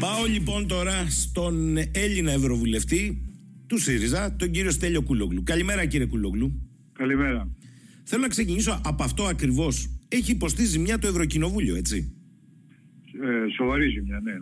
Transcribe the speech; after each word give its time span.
Πάω 0.00 0.24
λοιπόν 0.32 0.66
τώρα 0.66 1.06
στον 1.08 1.76
Έλληνα 1.92 2.32
Ευρωβουλευτή 2.32 3.22
του 3.66 3.78
ΣΥΡΙΖΑ, 3.78 4.36
τον 4.36 4.50
κύριο 4.50 4.70
Στέλιο 4.70 5.02
Κούλογλου. 5.02 5.42
Καλημέρα 5.42 5.86
κύριε 5.86 6.06
Κούλογλου. 6.06 6.60
Καλημέρα. 6.92 7.48
Θέλω 8.04 8.22
να 8.22 8.28
ξεκινήσω 8.28 8.80
από 8.84 9.02
αυτό 9.02 9.24
ακριβώς. 9.24 9.90
Έχει 10.08 10.30
υποστεί 10.30 10.64
ζημιά 10.64 10.98
το 10.98 11.06
Ευρωκοινοβούλιο, 11.06 11.76
έτσι; 11.76 12.12
Ε, 13.22 13.52
σοβαρή 13.56 13.88
ζημιά, 13.88 14.20
ναι. 14.20 14.36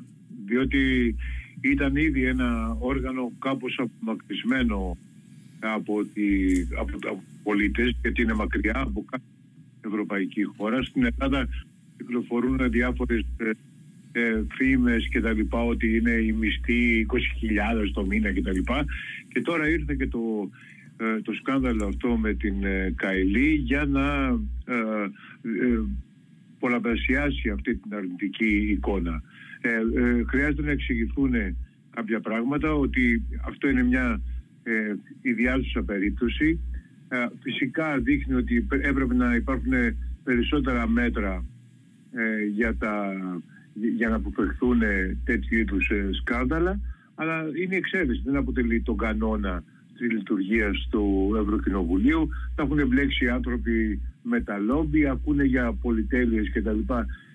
Διότι 0.47 1.15
ήταν 1.61 1.97
ήδη 1.97 2.25
ένα 2.25 2.77
όργανο 2.79 3.33
κάπως 3.39 3.79
απομακρυσμένο 3.79 4.97
από, 5.61 6.05
τη, 6.05 6.23
από, 6.79 7.09
από 7.09 7.23
πολίτες 7.43 7.97
γιατί 8.01 8.23
είναι 8.23 8.35
μακριά 8.35 8.75
από 8.77 9.05
κάθε 9.11 9.25
ευρωπαϊκή 9.81 10.43
χώρα. 10.43 10.83
Στην 10.83 11.05
Ελλάδα 11.05 11.49
κυκλοφορούν 11.97 12.71
διάφορες 12.71 13.25
ε, 14.17 14.21
ε, 14.21 14.45
φήμες 14.55 15.09
και 15.09 15.21
τα 15.21 15.33
λοιπά 15.33 15.65
ότι 15.65 15.97
είναι 15.97 16.11
η 16.11 16.33
μισθή 16.33 17.07
20.000 17.09 17.91
το 17.93 18.05
μήνα 18.05 18.33
και 18.33 18.43
τα 18.43 18.53
λοιπά 18.53 18.85
και 19.29 19.41
τώρα 19.41 19.69
ήρθε 19.69 19.95
και 19.95 20.07
το, 20.07 20.51
ε, 20.97 21.21
το 21.23 21.33
σκάνδαλο 21.33 21.87
αυτό 21.87 22.17
με 22.17 22.35
την 22.35 22.65
ε, 22.65 22.93
Καηλή 22.97 23.55
για 23.55 23.85
να 23.85 24.25
ε, 24.65 25.03
ε, 25.43 25.81
πολλαπλασιάσει 26.59 27.49
αυτή 27.49 27.75
την 27.77 27.95
αρνητική 27.95 28.69
εικόνα. 28.71 29.23
Ε, 29.61 29.71
χρειάζεται 30.27 30.63
να 30.63 30.71
εξηγηθούν 30.71 31.33
κάποια 31.95 32.21
πράγματα 32.21 32.75
ότι 32.75 33.23
αυτό 33.47 33.69
είναι 33.69 33.83
μια 33.83 34.21
ε, 34.63 34.95
ιδιάζουσα 35.23 35.83
περίπτωση. 35.83 36.61
φυσικά 37.43 37.99
δείχνει 37.99 38.35
ότι 38.35 38.67
έπρεπε 38.71 39.15
να 39.15 39.35
υπάρχουν 39.35 39.73
περισσότερα 40.25 40.89
μέτρα 40.89 41.45
για 42.55 42.77
τα 42.77 43.13
για 43.97 44.09
να 44.09 44.17
αποφευχθούν 44.17 44.81
τέτοιου 45.25 45.59
είδους 45.59 45.89
ε, 45.91 46.09
σκάνδαλα, 46.13 46.81
αλλά 47.15 47.45
είναι 47.63 47.77
εξαίρεση, 47.77 48.23
δεν 48.25 48.37
αποτελεί 48.37 48.81
τον 48.81 48.97
κανόνα 48.97 49.63
της 49.99 50.11
λειτουργίας 50.11 50.89
του 50.91 51.35
Ευρωκοινοβουλίου. 51.43 52.29
Θα 52.55 52.63
έχουν 52.63 52.79
εμπλέξει 52.79 53.29
άνθρωποι 53.29 54.01
με 54.23 54.41
τα 54.41 54.59
λόμπι, 54.59 55.09
ακούνε 55.09 55.45
για 55.45 55.73
πολυτέλειες 55.83 56.53
κτλ. 56.53 56.79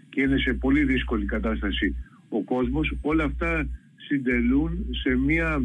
Και 0.09 0.22
είναι 0.22 0.38
σε 0.38 0.53
πολύ 0.53 0.83
δύσκολη 0.83 1.25
κατάσταση 1.25 1.95
ο 2.30 2.42
κόσμος. 2.42 2.94
Όλα 3.02 3.23
αυτά 3.23 3.67
συντελούν 3.95 4.86
σε 4.92 5.16
μια 5.16 5.64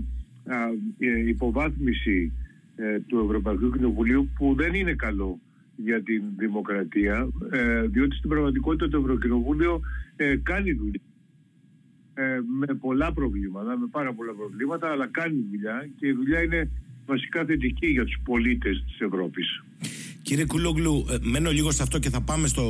ε, 0.98 1.28
υποβάθμιση 1.28 2.32
ε, 2.76 2.98
του 3.06 3.18
Ευρωπαϊκού 3.24 3.70
Κοινοβουλίου 3.70 4.28
που 4.38 4.54
δεν 4.54 4.74
είναι 4.74 4.92
καλό 4.92 5.38
για 5.76 6.02
την 6.02 6.22
δημοκρατία, 6.36 7.28
ε, 7.50 7.86
διότι 7.86 8.16
στην 8.16 8.28
πραγματικότητα 8.28 8.88
το 8.88 8.98
Ευρωκοινοβούλιο 8.98 9.80
ε, 10.16 10.36
κάνει 10.36 10.72
δουλειά. 10.72 11.00
Ε, 12.14 12.40
με 12.58 12.74
πολλά 12.74 13.12
προβλήματα, 13.12 13.78
με 13.78 13.86
πάρα 13.90 14.14
πολλά 14.14 14.32
προβλήματα, 14.32 14.90
αλλά 14.90 15.06
κάνει 15.06 15.44
δουλειά 15.50 15.88
και 15.96 16.06
η 16.06 16.12
δουλειά 16.12 16.42
είναι 16.42 16.70
βασικά 17.06 17.44
θετική 17.44 17.86
για 17.86 18.04
τους 18.04 18.16
πολίτες 18.24 18.84
της 18.86 19.00
Ευρώπης. 19.00 19.62
Κύριε 20.22 20.44
Κουλόγλου, 20.44 21.06
ε, 21.10 21.16
μένω 21.20 21.50
λίγο 21.50 21.70
σε 21.70 21.82
αυτό 21.82 21.98
και 21.98 22.10
θα 22.10 22.20
πάμε 22.20 22.48
στο 22.48 22.64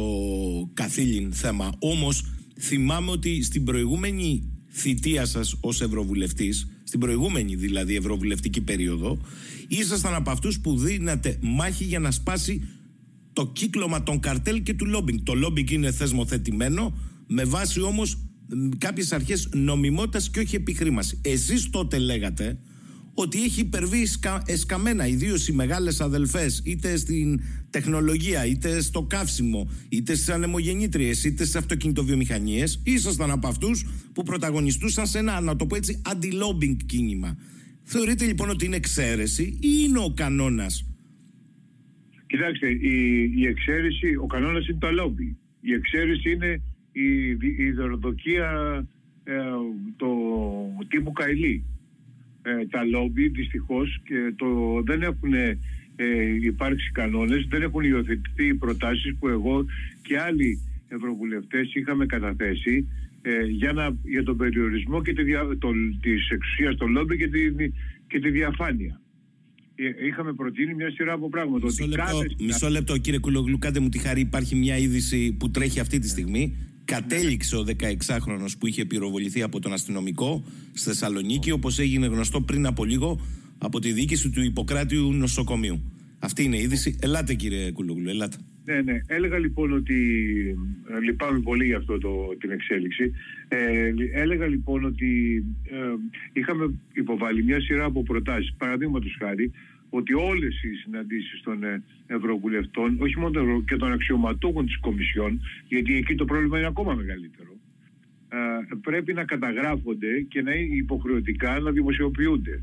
καθήλυν 0.75 1.33
θέμα. 1.33 1.73
Όμως 1.79 2.25
θυμάμαι 2.59 3.11
ότι 3.11 3.43
στην 3.43 3.65
προηγούμενη 3.65 4.53
θητεία 4.69 5.25
σας 5.25 5.59
ως 5.61 5.81
Ευρωβουλευτής, 5.81 6.81
στην 6.85 7.01
προηγούμενη 7.01 7.55
δηλαδή 7.55 7.97
Ευρωβουλευτική 7.97 8.61
περίοδο, 8.61 9.19
ήσασταν 9.69 10.15
από 10.15 10.31
αυτούς 10.31 10.61
που 10.61 10.79
δίνατε 10.79 11.39
μάχη 11.43 11.85
για 11.85 11.99
να 11.99 12.11
σπάσει 12.11 12.69
το 13.37 13.47
κύκλωμα 13.47 14.03
των 14.03 14.21
καρτέλ 14.21 14.63
και 14.63 14.75
του 14.75 14.87
λόμπινγκ. 14.87 15.19
Το 15.23 15.35
λόμπινγκ 15.35 15.71
είναι 15.71 15.93
θεσμοθετημένο 15.93 16.99
με 17.27 17.45
βάση 17.45 17.81
όμως 17.81 18.19
κάποιες 18.79 19.13
αρχές 19.13 19.49
νομιμότητας 19.53 20.31
και 20.31 20.41
όχι 20.41 20.57
επιχρήμασης. 20.57 21.21
Εσείς 21.23 21.71
τότε 21.71 21.99
λέγατε 21.99 22.59
ότι 23.15 23.43
έχει 23.43 23.61
υπερβεί 23.61 24.03
εσκα, 24.03 24.43
εσκαμμένα 24.47 25.07
ιδίως 25.07 25.49
οι 25.49 25.53
μεγάλες 25.53 26.01
αδελφές 26.01 26.63
είτε 26.65 26.97
στην 26.97 27.41
τεχνολογία, 27.71 28.47
είτε 28.47 28.81
στο 28.81 29.03
καύσιμο, 29.03 29.71
είτε 29.89 30.15
στις 30.15 30.29
ανεμογεννήτριες, 30.29 31.25
είτε 31.25 31.43
στις 31.43 31.57
αυτοκινητοβιομηχανίες. 31.57 32.81
Ήσασταν 32.85 33.31
από 33.31 33.49
αυτούς 33.49 33.85
που 34.13 34.23
πρωταγωνιστούσαν 34.23 35.07
σε 35.07 35.19
ένα, 35.19 35.41
να 35.41 35.57
το 35.57 35.67
πω 35.67 35.77
έτσι, 35.77 36.03
αντι-lobbying 36.09 36.77
κίνημα. 36.87 37.37
Θεωρείτε 37.83 38.25
λοιπόν 38.25 38.51
ότι 38.51 38.65
είναι 38.65 38.77
εξαίρεση 38.77 39.43
ή 39.43 39.69
είναι 39.85 39.99
ο 39.99 40.13
κανόνας 40.17 40.85
Κοιτάξτε, 42.27 42.69
η, 42.69 43.33
η 43.37 43.47
εξαίρεση, 43.47 44.17
ο 44.17 44.27
κανόνας 44.27 44.69
είναι 44.69 44.79
το 44.81 44.91
λόμπι. 44.91 45.37
Η 45.61 45.73
εξαίρεση 45.73 46.31
είναι 46.31 46.63
η, 46.93 47.29
η 47.31 47.75
ε, 49.25 49.35
το 49.97 50.09
τύπου 50.89 51.13
Καηλή. 51.13 51.65
Ε, 52.43 52.67
τα 52.67 52.85
λόμπι 52.85 53.29
δυστυχώς 53.29 54.01
και 54.05 54.33
το, 54.37 54.47
δεν 54.85 55.03
έχουν 55.03 55.35
ε, 55.35 55.59
υπάρξει 56.41 56.91
κανόνες, 56.93 57.47
δεν 57.49 57.63
έχουν 57.63 57.85
υιοθετηθεί 57.85 58.47
οι 58.47 58.55
προτάσεις 58.55 59.17
που 59.19 59.29
εγώ 59.29 59.65
και 60.03 60.19
άλλοι 60.19 60.59
ευρωβουλευτές 60.89 61.75
είχαμε 61.75 62.07
καταθέσει 62.07 62.89
ε, 63.23 63.45
για, 63.45 63.73
να, 63.73 63.97
για 64.05 64.23
τον 64.23 64.37
περιορισμό 64.37 65.03
και 65.03 65.13
τη, 65.13 65.25
το, 65.59 65.71
της 66.01 66.31
εξουσίας 66.31 66.77
των 66.77 66.91
λόμπι 66.91 67.17
και 67.17 67.29
τη, 67.29 67.41
και 68.07 68.21
τη 68.21 68.31
διαφάνεια. 68.31 69.01
Ε, 69.77 70.07
είχαμε 70.07 70.33
προτείνει 70.33 70.75
μια 70.75 70.91
σειρά 70.91 71.13
από 71.13 71.29
πράγματα. 71.29 71.67
Μισό, 71.67 71.87
λεπτό, 71.87 72.05
κάθε... 72.05 72.27
μισό 72.39 72.69
λεπτό 72.69 72.99
κύριε 72.99 73.19
Κουλογλου, 73.19 73.59
κάντε 73.59 73.81
μου 73.81 73.89
τη 73.89 73.99
χαρή. 73.99 74.21
Υπάρχει 74.21 74.55
μια 74.55 74.77
είδηση 74.77 75.33
που 75.33 75.51
τρέχει 75.51 75.81
αυτή 75.81 75.99
τη 75.99 76.09
στιγμή. 76.09 76.57
Κατέληξε 76.85 77.57
ο 77.57 77.65
16χρονος 77.69 78.59
που 78.59 78.67
είχε 78.67 78.85
πυροβοληθεί 78.85 79.43
από 79.43 79.61
τον 79.61 79.73
αστυνομικό 79.73 80.45
στη 80.73 80.89
Θεσσαλονίκη, 80.89 81.51
όπως 81.51 81.79
έγινε 81.79 82.07
γνωστό 82.07 82.41
πριν 82.41 82.67
από 82.67 82.85
λίγο 82.85 83.21
από 83.59 83.79
τη 83.79 83.93
διοίκηση 83.93 84.31
του 84.31 84.43
Ιπποκράτιου 84.43 85.13
νοσοκομείου. 85.13 85.93
Αυτή 86.19 86.43
είναι 86.43 86.57
η 86.57 86.63
είδηση. 86.63 86.97
Ελάτε 87.01 87.35
κύριε 87.35 87.71
Κουλογλου, 87.71 88.09
ελάτε. 88.09 88.37
Ναι, 88.67 88.81
ναι. 88.81 89.01
Έλεγα 89.07 89.39
λοιπόν 89.39 89.73
ότι 89.73 89.99
ε, 90.89 91.01
λυπάμαι 91.01 91.41
πολύ 91.41 91.65
για 91.65 91.77
αυτό 91.77 91.99
το, 91.99 92.37
την 92.39 92.51
εξέλιξη. 92.51 93.13
Ε, 93.49 93.93
έλεγα 94.13 94.47
λοιπόν 94.47 94.85
ότι 94.85 95.45
ε, 95.65 95.77
είχαμε 96.33 96.75
υποβάλει 96.93 97.45
μια 97.45 97.61
σειρά 97.61 97.85
από 97.85 98.03
προτάσεις. 98.03 98.55
Παραδείγματος 98.59 99.17
χάρη 99.19 99.53
ότι 99.91 100.15
όλες 100.15 100.63
οι 100.63 100.75
συναντήσεις 100.75 101.41
των 101.43 101.65
ε, 101.65 101.83
Ευρωβουλευτών, 102.07 102.97
όχι 103.01 103.19
μόνο 103.19 103.63
και 103.63 103.77
των 103.77 103.93
αξιωματούχων 103.93 104.67
της 104.67 104.79
Κομισιόν, 104.79 105.41
γιατί 105.69 105.97
εκεί 105.97 106.15
το 106.15 106.25
πρόβλημα 106.25 106.59
είναι 106.59 106.67
ακόμα 106.67 106.95
μεγαλύτερο, 106.95 107.53
ε, 108.29 108.75
πρέπει 108.83 109.13
να 109.13 109.25
καταγράφονται 109.25 110.21
και 110.29 110.43
να 110.43 110.55
είναι 110.55 110.75
υποχρεωτικά 110.75 111.59
να 111.61 111.71
δημοσιοποιούνται 111.71 112.63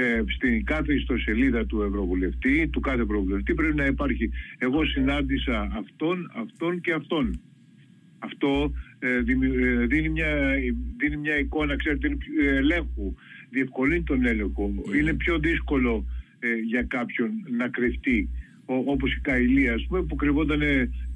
ε, 0.00 0.22
στην 0.26 0.64
κάθε 0.64 0.94
ιστοσελίδα 0.94 1.66
του 1.66 1.82
Ευρωβουλευτή, 1.82 2.68
του 2.68 2.80
κάθε 2.80 3.02
Ευρωβουλευτή 3.02 3.54
πρέπει 3.54 3.76
να 3.76 3.86
υπάρχει. 3.86 4.30
Εγώ 4.58 4.84
συνάντησα 4.84 5.60
αυτόν, 5.60 6.30
αυτόν 6.34 6.80
και 6.80 6.92
αυτόν. 6.92 7.40
Αυτό 8.18 8.72
ε, 8.98 9.16
ε, 9.16 9.20
δίνει, 9.86 10.08
μια, 10.08 10.54
δίνει 10.96 11.16
μια 11.16 11.38
εικόνα, 11.38 11.76
ξέρετε, 11.76 12.16
ελέγχου, 12.56 13.14
διευκολύνει 13.50 14.02
τον 14.02 14.26
έλεγχο. 14.26 14.72
Είναι 14.98 15.14
πιο 15.14 15.38
δύσκολο 15.38 16.04
ε, 16.38 16.54
για 16.54 16.82
κάποιον 16.82 17.30
να 17.56 17.68
κρυφτεί, 17.68 18.28
ο, 18.64 18.74
όπως 18.74 19.14
η 19.14 19.20
Καηλία, 19.20 19.74
ας 19.74 19.86
πούμε, 19.88 20.02
που 20.02 20.16
κρυβόταν 20.16 20.60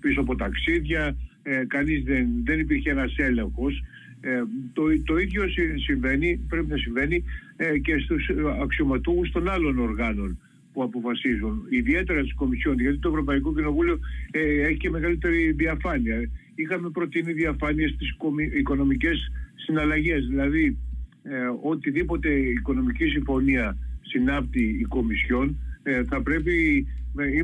πίσω 0.01 0.21
από 0.21 0.37
ταξίδια, 0.37 1.17
ε, 1.43 1.65
κανείς 1.67 2.03
δεν, 2.05 2.29
δεν 2.45 2.59
υπήρχε 2.59 2.91
ένας 2.91 3.15
έλεγχος 3.17 3.83
ε, 4.25 4.43
το, 4.73 4.83
το 5.05 5.17
ίδιο 5.17 5.43
συμβαίνει, 5.85 6.47
πρέπει 6.49 6.67
να 6.67 6.77
συμβαίνει 6.77 7.25
ε, 7.57 7.79
και 7.79 7.99
στους 7.99 8.31
αξιωματούχους 8.63 9.31
των 9.31 9.49
άλλων 9.49 9.79
οργάνων 9.79 10.39
που 10.73 10.83
αποφασίζουν, 10.83 11.67
ιδιαίτερα 11.69 12.21
στις 12.21 12.35
Κομισιόν, 12.35 12.81
γιατί 12.81 12.99
το 12.99 13.09
Ευρωπαϊκό 13.09 13.55
Κοινοβούλιο 13.55 13.99
ε, 14.31 14.41
έχει 14.41 14.77
και 14.77 14.91
μεγαλύτερη 14.91 15.53
διαφάνεια. 15.53 16.31
Είχαμε 16.55 16.91
προτείνει 16.91 17.33
διαφάνεια 17.33 17.89
στις 17.89 18.17
οικονομικές 18.59 19.31
συναλλαγές, 19.55 20.27
δηλαδή 20.27 20.79
ε, 21.23 21.33
οτιδήποτε 21.63 22.29
οικονομική 22.29 23.05
συμφωνία 23.05 23.77
συνάπτει 24.01 24.77
η 24.81 24.85
Κομισιόν 24.85 25.57
ε, 25.83 26.05
θα 26.05 26.23
πρέπει 26.23 26.87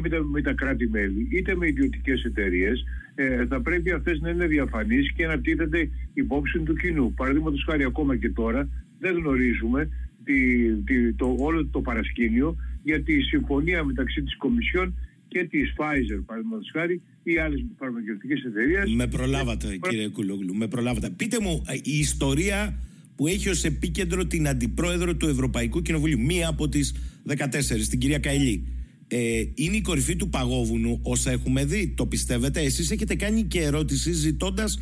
είτε 0.05 0.23
με 0.23 0.43
τα 0.43 0.53
κράτη-μέλη 0.53 1.29
είτε 1.31 1.57
με 1.57 1.67
ιδιωτικές 1.67 2.25
εταιρείες 2.25 2.85
ε, 3.20 3.47
θα 3.47 3.61
πρέπει 3.61 3.91
αυτές 3.91 4.20
να 4.20 4.31
είναι 4.31 4.47
διαφανείς 4.47 5.12
και 5.12 5.26
να 5.26 5.41
τίθεται 5.41 5.91
υπόψη 6.15 6.59
του 6.59 6.75
κοινού. 6.75 7.12
Παραδείγματος 7.15 7.65
χάρη, 7.67 7.85
ακόμα 7.85 8.17
και 8.17 8.31
τώρα 8.31 8.69
δεν 8.99 9.17
γνωρίζουμε 9.17 9.88
τη, 10.25 10.73
τη, 10.75 11.12
το, 11.12 11.37
όλο 11.38 11.67
το 11.67 11.81
παρασκήνιο 11.81 12.56
για 12.82 13.03
τη 13.03 13.20
συμφωνία 13.20 13.85
μεταξύ 13.85 14.23
της 14.23 14.37
Κομισιόν 14.37 14.94
και 15.29 15.44
της 15.44 15.75
Pfizer, 15.76 16.23
παραδείγματος 16.26 16.70
χάρη, 16.73 17.03
ή 17.23 17.38
άλλες 17.38 17.65
φαρμακευτικές 17.79 18.44
εταιρείες. 18.44 18.94
Με 18.94 19.06
προλάβατε, 19.06 19.79
κύριε 19.88 20.09
Κουλόγλου. 20.09 20.55
Με 20.55 20.69
προλάβατε. 20.69 21.11
Πείτε 21.11 21.37
μου, 21.41 21.62
ε, 21.67 21.75
η 21.82 21.99
ιστορία 21.99 22.79
που 23.17 23.26
έχει 23.26 23.49
ως 23.49 23.64
επίκεντρο 23.64 24.26
την 24.26 24.49
αντιπρόεδρο 24.49 25.17
του 25.17 25.29
Ευρωπαϊκού 25.29 25.82
Κοινοβουλίου, 25.82 26.21
μία 26.21 26.49
από 26.49 26.69
τις 26.69 26.94
14, 27.25 27.88
την 27.88 27.99
κυρία 27.99 28.19
Καηλή 28.19 28.78
ε, 29.09 29.43
είναι 29.55 29.77
η 29.77 29.81
κορυφή 29.81 30.17
του 30.17 30.29
παγόβουνου 30.29 31.01
όσα 31.03 31.31
έχουμε 31.31 31.65
δει. 31.65 31.95
Το 31.97 32.07
πιστεύετε, 32.07 32.61
εσείς 32.61 32.91
έχετε 32.91 33.15
κάνει 33.15 33.43
και 33.43 33.61
ερώτηση 33.61 34.13
ζητώντας 34.13 34.81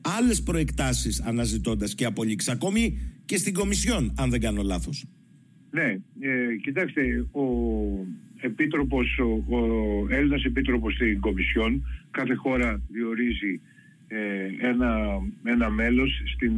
άλλες 0.00 0.42
προεκτάσεις 0.42 1.20
αναζητώντας 1.20 1.94
και 1.94 2.04
απολύξεις 2.04 2.52
ακόμη 2.52 2.98
και 3.24 3.36
στην 3.36 3.54
Κομισιόν 3.54 4.12
αν 4.16 4.30
δεν 4.30 4.40
κάνω 4.40 4.62
λάθος. 4.62 5.04
Ναι, 5.70 5.98
ε, 6.20 6.56
κοιτάξτε, 6.62 7.26
ο 7.32 7.44
Επίτροπος, 8.40 9.18
ο, 9.18 9.56
ο 9.56 10.06
Έλληνας 10.10 10.44
Επίτροπος 10.44 10.94
στην 10.94 11.20
Κομισιόν 11.20 11.86
κάθε 12.10 12.34
χώρα 12.34 12.80
διορίζει 12.88 13.60
ε, 14.08 14.68
ένα, 14.68 15.20
ένα 15.44 15.70
μέλος 15.70 16.22
στην 16.34 16.52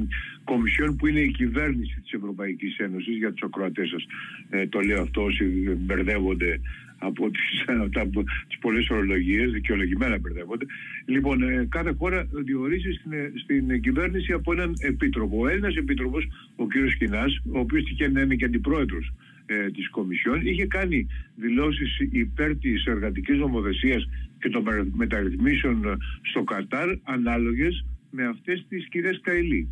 Κομισιόν 0.44 0.96
που 0.96 1.06
είναι 1.06 1.20
η 1.20 1.30
κυβέρνηση 1.30 2.00
της 2.00 2.12
Ευρωπαϊκής 2.12 2.78
Ένωσης 2.78 3.16
για 3.16 3.32
τους 3.32 3.42
ακροατές 3.42 3.88
σας. 3.88 4.06
Ε, 4.50 4.66
το 4.66 4.80
λέω 4.80 5.02
αυτό 5.02 5.22
όσοι 5.22 5.44
μπερδεύονται 5.78 6.60
από 6.98 7.30
τις, 7.30 7.64
από 7.94 8.22
τις 8.48 8.58
πολλές 8.60 8.90
ορολογίες, 8.90 9.52
δικαιολογημένα 9.52 10.18
μπερδεύονται. 10.18 10.66
Λοιπόν, 11.04 11.42
ε, 11.42 11.66
κάθε 11.70 11.94
χώρα 11.98 12.28
διορίζει 12.44 12.90
στην, 12.92 13.12
στην 13.42 13.80
κυβέρνηση 13.80 14.32
από 14.32 14.52
έναν 14.52 14.72
επίτροπο. 14.78 15.38
Ο 15.40 15.48
Έλληνας 15.48 15.76
επίτροπος, 15.76 16.28
ο 16.56 16.66
κύριος 16.66 16.96
Κινάς, 16.96 17.40
ο 17.52 17.58
οποίος 17.58 17.84
τυχαίνει 17.84 18.12
να 18.12 18.20
είναι 18.20 18.34
και 18.34 18.44
αντιπρόεδρος 18.44 19.12
ε, 19.46 19.70
της 19.70 19.90
Κομισιόν, 19.90 20.46
είχε 20.46 20.66
κάνει 20.66 21.06
δηλώσεις 21.36 21.98
υπέρ 22.10 22.56
της 22.56 22.84
εργατικής 22.84 23.38
νομοθεσίας 23.38 24.08
και 24.38 24.48
των 24.48 24.92
μεταρρυθμίσεων 24.96 25.98
στο 26.22 26.42
Κατάρ 26.42 26.88
ανάλογες 27.02 27.84
με 28.10 28.24
αυτές 28.26 28.66
τις 28.68 28.88
κυρίες 28.88 29.20
Καηλή. 29.22 29.68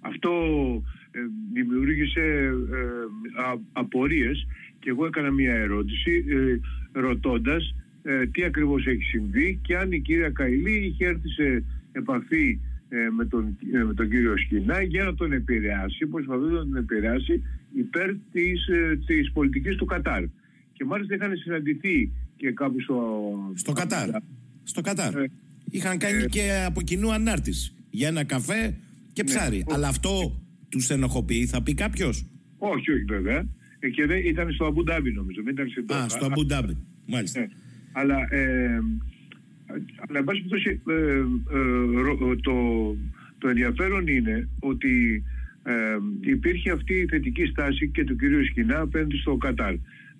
Αυτό 0.00 0.30
ε, 1.10 1.20
δημιούργησε 1.52 2.20
ε, 2.20 3.54
απορίες 3.72 4.46
και 4.88 4.94
εγώ 4.94 5.06
έκανα 5.06 5.30
μια 5.30 5.54
ερώτηση 5.54 6.24
ε, 6.28 7.00
ρωτώντας 7.00 7.74
ε, 8.02 8.26
τι 8.26 8.44
ακριβώς 8.44 8.86
έχει 8.86 9.02
συμβεί 9.02 9.58
και 9.62 9.76
αν 9.76 9.92
η 9.92 10.00
κυρία 10.00 10.30
Καηλή 10.30 10.76
είχε 10.86 11.06
έρθει 11.06 11.28
σε 11.28 11.64
επαφή 11.92 12.58
ε, 12.88 12.96
με, 13.16 13.24
τον, 13.24 13.58
ε, 13.72 13.82
με 13.84 13.94
τον 13.94 14.10
κύριο 14.10 14.36
Σκινά 14.36 14.82
για 14.82 15.04
να 15.04 15.14
τον 15.14 15.32
επηρεάσει, 15.32 16.06
προσπαθούσε 16.06 16.52
να 16.52 16.58
τον 16.58 16.76
επηρεάσει 16.76 17.42
υπέρ 17.74 18.10
της, 18.32 18.68
της 19.06 19.32
πολιτικής 19.32 19.76
του 19.76 19.84
Κατάρ. 19.84 20.22
Και 20.72 20.84
μάλιστα 20.84 21.14
είχαν 21.14 21.36
συναντηθεί 21.36 22.12
και 22.36 22.52
κάπου 22.52 22.80
στο... 22.80 23.32
Στο 23.54 23.72
Κατάρ. 23.72 24.08
Στο 24.62 24.80
Κατάρ. 24.80 25.12
Είχαν 25.70 25.98
κάνει 25.98 26.26
και 26.26 26.64
από 26.66 26.82
κοινού 26.82 27.12
ανάρτηση 27.12 27.72
για 27.90 28.08
ένα 28.08 28.24
καφέ 28.24 28.76
και 29.12 29.22
ναι. 29.22 29.28
ψάρι. 29.28 29.64
Αλλά 29.68 29.88
αυτό 29.88 30.42
τους 30.68 30.90
ενοχοποιεί, 30.90 31.46
θα 31.46 31.62
πει 31.62 31.74
κάποιος; 31.74 32.26
Όχι, 32.58 32.92
όχι 32.92 33.04
βέβαια. 33.04 33.57
Ε, 33.80 33.88
και 33.88 34.06
δεν, 34.06 34.20
ήταν 34.24 34.52
στο 34.52 34.64
Αμπουντάμπι 34.64 35.12
νομίζω, 35.12 35.42
δεν 35.42 35.52
ήταν 35.52 35.68
στην 35.68 35.84
Α, 35.92 36.08
στο 36.08 36.24
Αμπουντάμπι, 36.24 36.76
μάλιστα. 37.06 37.40
Ναι. 37.40 37.46
Αλλά, 37.92 38.34
ε, 38.34 38.80
αλλά 40.08 40.18
εν 40.18 40.24
πάση 40.24 40.42
περιπτώσει, 40.42 40.80
ε, 40.88 40.94
ε, 40.94 42.36
το, 42.42 42.56
το 43.38 43.48
ενδιαφέρον 43.48 44.06
είναι 44.06 44.48
ότι 44.60 45.24
ε, 45.62 45.98
υπήρχε 46.20 46.70
αυτή 46.70 46.94
η 46.94 47.06
θετική 47.06 47.44
στάση 47.44 47.88
και 47.88 48.04
του 48.04 48.16
κυρίου 48.16 48.44
Σκινά 48.44 48.80
απέναντι 48.80 49.16
στο 49.16 49.36
Κατάρ. 49.36 49.74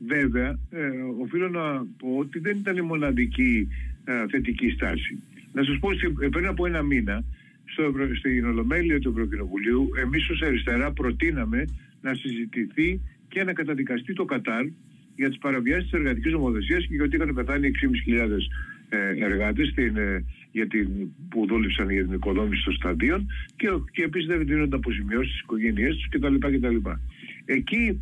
Βέβαια, 0.07 0.59
ε, 0.71 0.89
οφείλω 1.21 1.49
να 1.49 1.87
πω 1.99 2.17
ότι 2.19 2.39
δεν 2.39 2.57
ήταν 2.57 2.77
η 2.77 2.81
μοναδική 2.81 3.69
ε, 4.05 4.13
θετική 4.31 4.71
στάση. 4.71 5.23
Να 5.53 5.63
σας 5.63 5.79
πω, 5.79 5.89
πριν 6.31 6.47
από 6.47 6.67
ένα 6.67 6.83
μήνα, 6.83 7.25
στο 7.65 7.93
στην 8.19 8.45
Ολομέλεια 8.45 8.99
του 9.01 9.09
Ευρωκοινοβουλίου, 9.11 9.89
εμείς 10.05 10.29
ως 10.29 10.43
αριστερά 10.43 10.93
προτείναμε 10.93 11.65
να 12.01 12.15
συζητηθεί 12.15 13.01
και 13.29 13.45
να 13.45 13.53
καταδικαστεί 13.53 14.13
το 14.13 14.25
Κατάρ 14.25 14.65
για 15.17 15.29
τις 15.29 15.39
παραβιάσεις 15.39 15.85
της 15.85 15.93
εργατικής 15.93 16.33
νομοθεσίας 16.33 16.87
και 16.87 16.95
γιατί 16.95 17.17
είχαν 17.17 17.35
πεθάνει 17.35 17.71
6.500 18.09 18.31
ε, 18.89 19.25
εργάτες 19.25 19.69
στην, 19.69 19.97
ε, 19.97 20.25
για 20.51 20.67
την, 20.67 20.89
που 21.29 21.47
δούλεψαν 21.47 21.91
για 21.91 22.05
την 22.05 22.13
οικοδόμηση 22.13 22.65
των 22.65 22.75
σταδίων 22.75 23.27
και, 23.57 23.69
και 23.93 24.03
επίσης 24.03 24.29
δεν 24.29 24.47
δίνονται 24.47 24.77
αποζημιώσεις 24.77 25.31
στις 25.31 25.41
οικογένειές 25.41 25.97
τους 25.97 26.09
κτλ. 26.09 26.35
κτλ. 26.35 26.77
Εκεί 27.45 28.01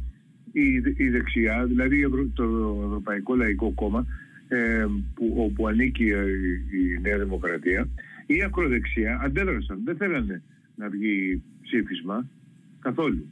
η, 0.52 0.64
η 0.96 1.08
δεξιά, 1.08 1.64
δηλαδή 1.64 2.10
το 2.34 2.44
Ευρωπαϊκό 2.84 3.34
Λαϊκό 3.34 3.70
Κόμμα, 3.70 4.06
ε, 4.48 4.86
που, 5.14 5.34
όπου 5.36 5.66
ανήκει 5.66 6.04
η, 6.04 6.10
η 6.78 7.00
Νέα 7.02 7.18
Δημοκρατία, 7.18 7.88
η 8.26 8.42
ακροδεξιά 8.42 9.20
αντέδρασαν. 9.22 9.80
Δεν 9.84 9.96
θέλανε 9.96 10.42
να 10.76 10.88
βγει 10.88 11.42
ψήφισμα 11.62 12.28
καθόλου. 12.80 13.30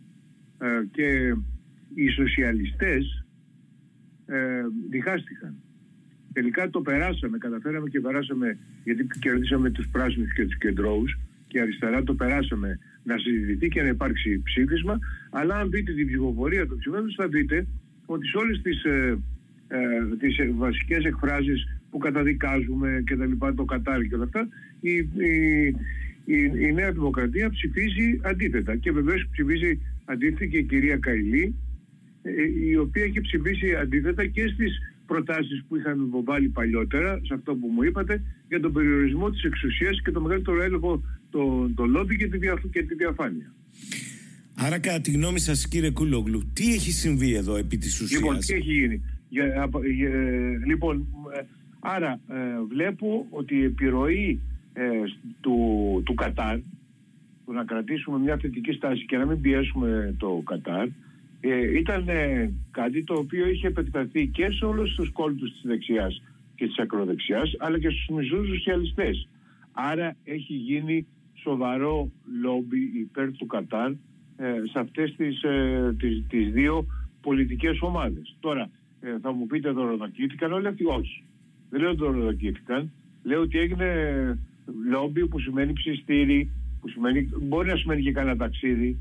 Ε, 0.59 0.67
και 0.91 1.37
οι 1.95 2.09
σοσιαλιστές 2.09 3.25
ε, 4.27 4.63
διχάστηκαν. 4.91 5.55
Τελικά 6.33 6.71
το 6.71 6.81
περάσαμε, 6.81 7.39
καταφέραμε 7.39 7.89
και 7.89 8.01
περάσαμε, 8.01 8.59
γιατί 8.85 9.07
κερδίσαμε 9.19 9.71
τους 9.71 9.89
πράσινους 9.89 10.33
και 10.33 10.45
τους 10.45 10.59
κεντρώους 10.59 11.19
και 11.47 11.61
αριστερά 11.61 12.03
το 12.03 12.15
περάσαμε 12.15 12.79
να 13.03 13.19
συζητηθεί 13.19 13.69
και 13.69 13.83
να 13.83 13.89
υπάρξει 13.89 14.43
ψήφισμα, 14.45 14.99
αλλά 15.31 15.55
αν 15.57 15.71
δείτε 15.71 15.93
την 15.93 16.07
ψηφοφορία 16.07 16.67
του 16.67 16.77
ψηφίσματος 16.79 17.15
θα 17.15 17.29
δείτε 17.29 17.67
ότι 18.07 18.27
σε 18.27 18.37
όλες 18.37 18.63
τις, 18.63 18.85
ε, 18.85 19.19
ε, 19.69 20.17
τις 20.19 20.37
βασικές 20.55 21.05
εκφράσεις 21.05 21.67
που 21.91 21.99
καταδικάζουμε 21.99 23.03
και 23.07 23.17
τα 23.17 23.27
λοιπά, 23.27 23.55
το 23.55 23.65
Κατάρι 23.65 24.09
και 24.09 24.15
όλα 24.15 24.25
αυτά, 24.25 24.49
η, 24.81 24.93
η, 24.93 25.67
η, 26.25 26.53
η 26.59 26.73
Νέα 26.73 26.93
Δημοκρατία 26.93 27.51
ψηφίζει 27.51 28.21
αντίθετα. 28.23 28.77
Και 28.77 28.93
βεβαίως 28.93 29.27
ψηφίζει 29.31 29.81
αντίθετα 30.05 30.47
και 30.47 30.59
η 30.59 30.65
κυρία 30.65 30.97
Καηλή, 30.97 31.45
ε, 31.45 31.74
η 32.69 32.77
οποία 32.77 33.05
έχει 33.05 33.21
ψηφίσει 33.21 33.75
αντίθετα 33.75 34.27
και 34.27 34.49
στις 34.49 34.79
προτάσεις 35.07 35.65
που 35.69 35.77
είχαμε 35.77 36.05
υποβάλει 36.05 36.49
παλιότερα, 36.49 37.21
σε 37.23 37.35
αυτό 37.35 37.55
που 37.55 37.67
μου 37.67 37.83
είπατε, 37.83 38.23
για 38.49 38.61
τον 38.61 38.73
περιορισμό 38.73 39.31
της 39.31 39.43
εξουσίας 39.43 40.01
και 40.03 40.11
το 40.11 40.21
μεγαλύτερο 40.21 40.63
έλεγχο 40.63 41.03
το, 41.31 41.71
το 41.75 41.85
λόμπι 41.85 42.17
και 42.17 42.27
τη, 42.27 42.39
και 42.71 42.83
τη 42.83 42.95
διαφάνεια. 42.95 43.53
Άρα 44.55 44.79
κατά 44.79 45.01
τη 45.01 45.11
γνώμη 45.11 45.39
σας 45.39 45.69
κύριε 45.69 45.91
Κούλογλου, 45.91 46.51
τι 46.53 46.73
έχει 46.73 46.91
συμβεί 46.91 47.35
εδώ 47.35 47.57
επί 47.57 47.77
της 47.77 48.01
ουσίας; 48.01 48.21
Λοιπόν, 48.21 48.39
τι 48.39 48.55
έχει 48.55 48.73
γίνει; 48.73 49.03
Για, 49.29 49.69
για, 49.97 50.11
λοιπόν, 50.67 51.07
ε, 51.37 51.43
άρα 51.81 52.21
ε, 52.29 52.35
βλέπω 52.69 53.27
ότι 53.31 53.55
η 53.55 53.65
επιρροή 53.65 54.41
του, 55.41 55.57
του 56.05 56.15
Κατάρ, 56.15 56.57
του 57.45 57.53
να 57.53 57.65
κρατήσουμε 57.65 58.19
μια 58.19 58.37
θετική 58.37 58.73
στάση 58.73 59.05
και 59.05 59.17
να 59.17 59.27
μην 59.27 59.41
πιέσουμε 59.41 60.15
το 60.19 60.43
Κατάρ, 60.47 60.89
ε, 61.47 61.79
ήταν 61.79 62.09
ε, 62.09 62.53
κάτι 62.71 63.05
το 63.05 63.15
οποίο 63.15 63.49
είχε 63.49 63.67
επεκταθεί 63.67 64.27
και 64.27 64.51
σε 64.51 64.65
όλους 64.65 64.95
τους 64.95 65.11
κόλπους 65.11 65.53
της 65.53 65.61
δεξιάς 65.65 66.23
και 66.55 66.67
της 66.67 66.79
ακροδεξιάς 66.79 67.55
αλλά 67.59 67.79
και 67.79 67.91
στους 67.91 68.09
μισούς 68.17 68.49
σοσιαλιστές. 68.49 69.29
Άρα 69.73 70.17
έχει 70.25 70.55
γίνει 70.55 71.07
σοβαρό 71.35 72.11
λόμπι 72.43 72.81
υπέρ 73.01 73.33
του 73.33 73.47
Κατάρ 73.47 73.91
ε, 73.91 73.97
σε 74.71 74.79
αυτές 74.79 75.15
τις, 75.17 75.43
ε, 75.43 75.95
τις, 75.99 76.25
τις, 76.29 76.53
δύο 76.53 76.87
πολιτικές 77.21 77.81
ομάδες. 77.81 78.37
Τώρα 78.41 78.71
ε, 79.01 79.19
θα 79.21 79.33
μου 79.33 79.47
πείτε 79.47 79.71
δωροδοκήθηκαν 79.71 80.53
όλοι 80.53 80.67
αυτοί; 80.67 80.85
Όχι. 80.85 81.25
Δεν 81.71 81.81
λέω 81.81 81.95
δωροδοκήθηκαν. 81.95 82.93
Λέω 83.23 83.41
ότι 83.41 83.59
έγινε 83.59 83.89
λόμπι 84.91 85.27
που 85.29 85.39
σημαίνει 85.39 85.73
ψηστήρι, 85.73 86.51
που 86.81 86.89
σημαίνει, 86.89 87.29
μπορεί 87.43 87.69
να 87.69 87.77
σημαίνει 87.77 88.03
και 88.03 88.13
κανένα 88.13 88.37
ταξίδι, 88.37 88.89
ε, 88.89 88.99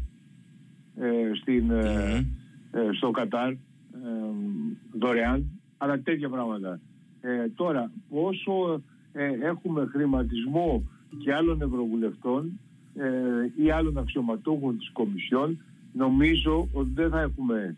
στην, 1.42 1.72
ε, 1.72 2.26
ε, 2.72 2.80
στο 2.98 3.12
Κατάρ 3.12 3.54
δωρεάν, 5.00 5.46
αλλά 5.78 6.00
τέτοια 6.00 6.30
πράγματα. 6.30 6.80
τώρα, 7.56 7.92
όσο 8.10 8.82
έχουμε 9.42 9.86
χρηματισμό 9.86 10.84
και 11.24 11.34
άλλων 11.34 11.62
ευρωβουλευτών 11.62 12.60
ή 13.56 13.70
άλλων 13.70 13.98
αξιωματούχων 13.98 14.78
της 14.78 14.92
Κομισιόν, 14.92 15.60
νομίζω 15.94 16.68
ότι 16.74 16.90
δεν 16.94 17.10
θα 17.10 17.22
έχουμε 17.22 17.76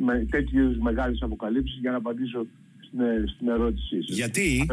με 0.00 0.26
τέτοιες 0.30 0.76
μεγάλες 0.76 1.22
αποκαλύψεις 1.22 1.78
για 1.80 1.90
να 1.90 1.96
απαντήσω 1.96 2.46
στην, 2.80 3.28
στην 3.28 3.48
ερώτησή 3.48 4.02
σας. 4.02 4.16
Γιατί; 4.16 4.66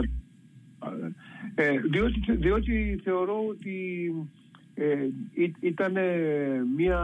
διότι, 1.90 2.36
διότι 2.36 3.00
θεωρώ 3.04 3.46
ότι 3.50 3.76
ε, 4.14 4.37
ήταν 5.60 5.94
μια, 6.76 7.00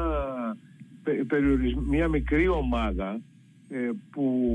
μια 1.90 2.08
μικρή 2.08 2.48
ομάδα 2.48 3.22
ε, 3.70 3.90
που 4.12 4.50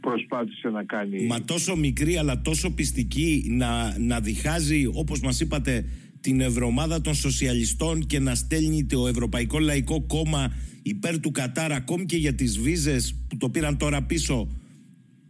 προσπάθησε 0.00 0.68
να 0.68 0.84
κάνει... 0.84 1.26
Μα 1.26 1.42
τόσο 1.44 1.76
μικρή 1.76 2.16
αλλά 2.16 2.40
τόσο 2.40 2.74
πιστική 2.74 3.44
να, 3.48 3.98
να 3.98 4.20
διχάζει 4.20 4.86
όπως 4.92 5.20
μας 5.20 5.40
είπατε 5.40 5.84
την 6.20 6.40
Ευρωομάδα 6.40 7.00
των 7.00 7.14
Σοσιαλιστών 7.14 8.06
και 8.06 8.18
να 8.18 8.34
στέλνει 8.34 8.84
το 8.84 9.06
Ευρωπαϊκό 9.06 9.58
Λαϊκό 9.58 10.00
Κόμμα 10.00 10.52
υπέρ 10.82 11.20
του 11.20 11.30
Κατάρ 11.30 11.72
ακόμη 11.72 12.04
και 12.04 12.16
για 12.16 12.34
τις 12.34 12.58
βίζες 12.58 13.14
που 13.28 13.36
το 13.36 13.48
πήραν 13.48 13.76
τώρα 13.76 14.02
πίσω 14.02 14.48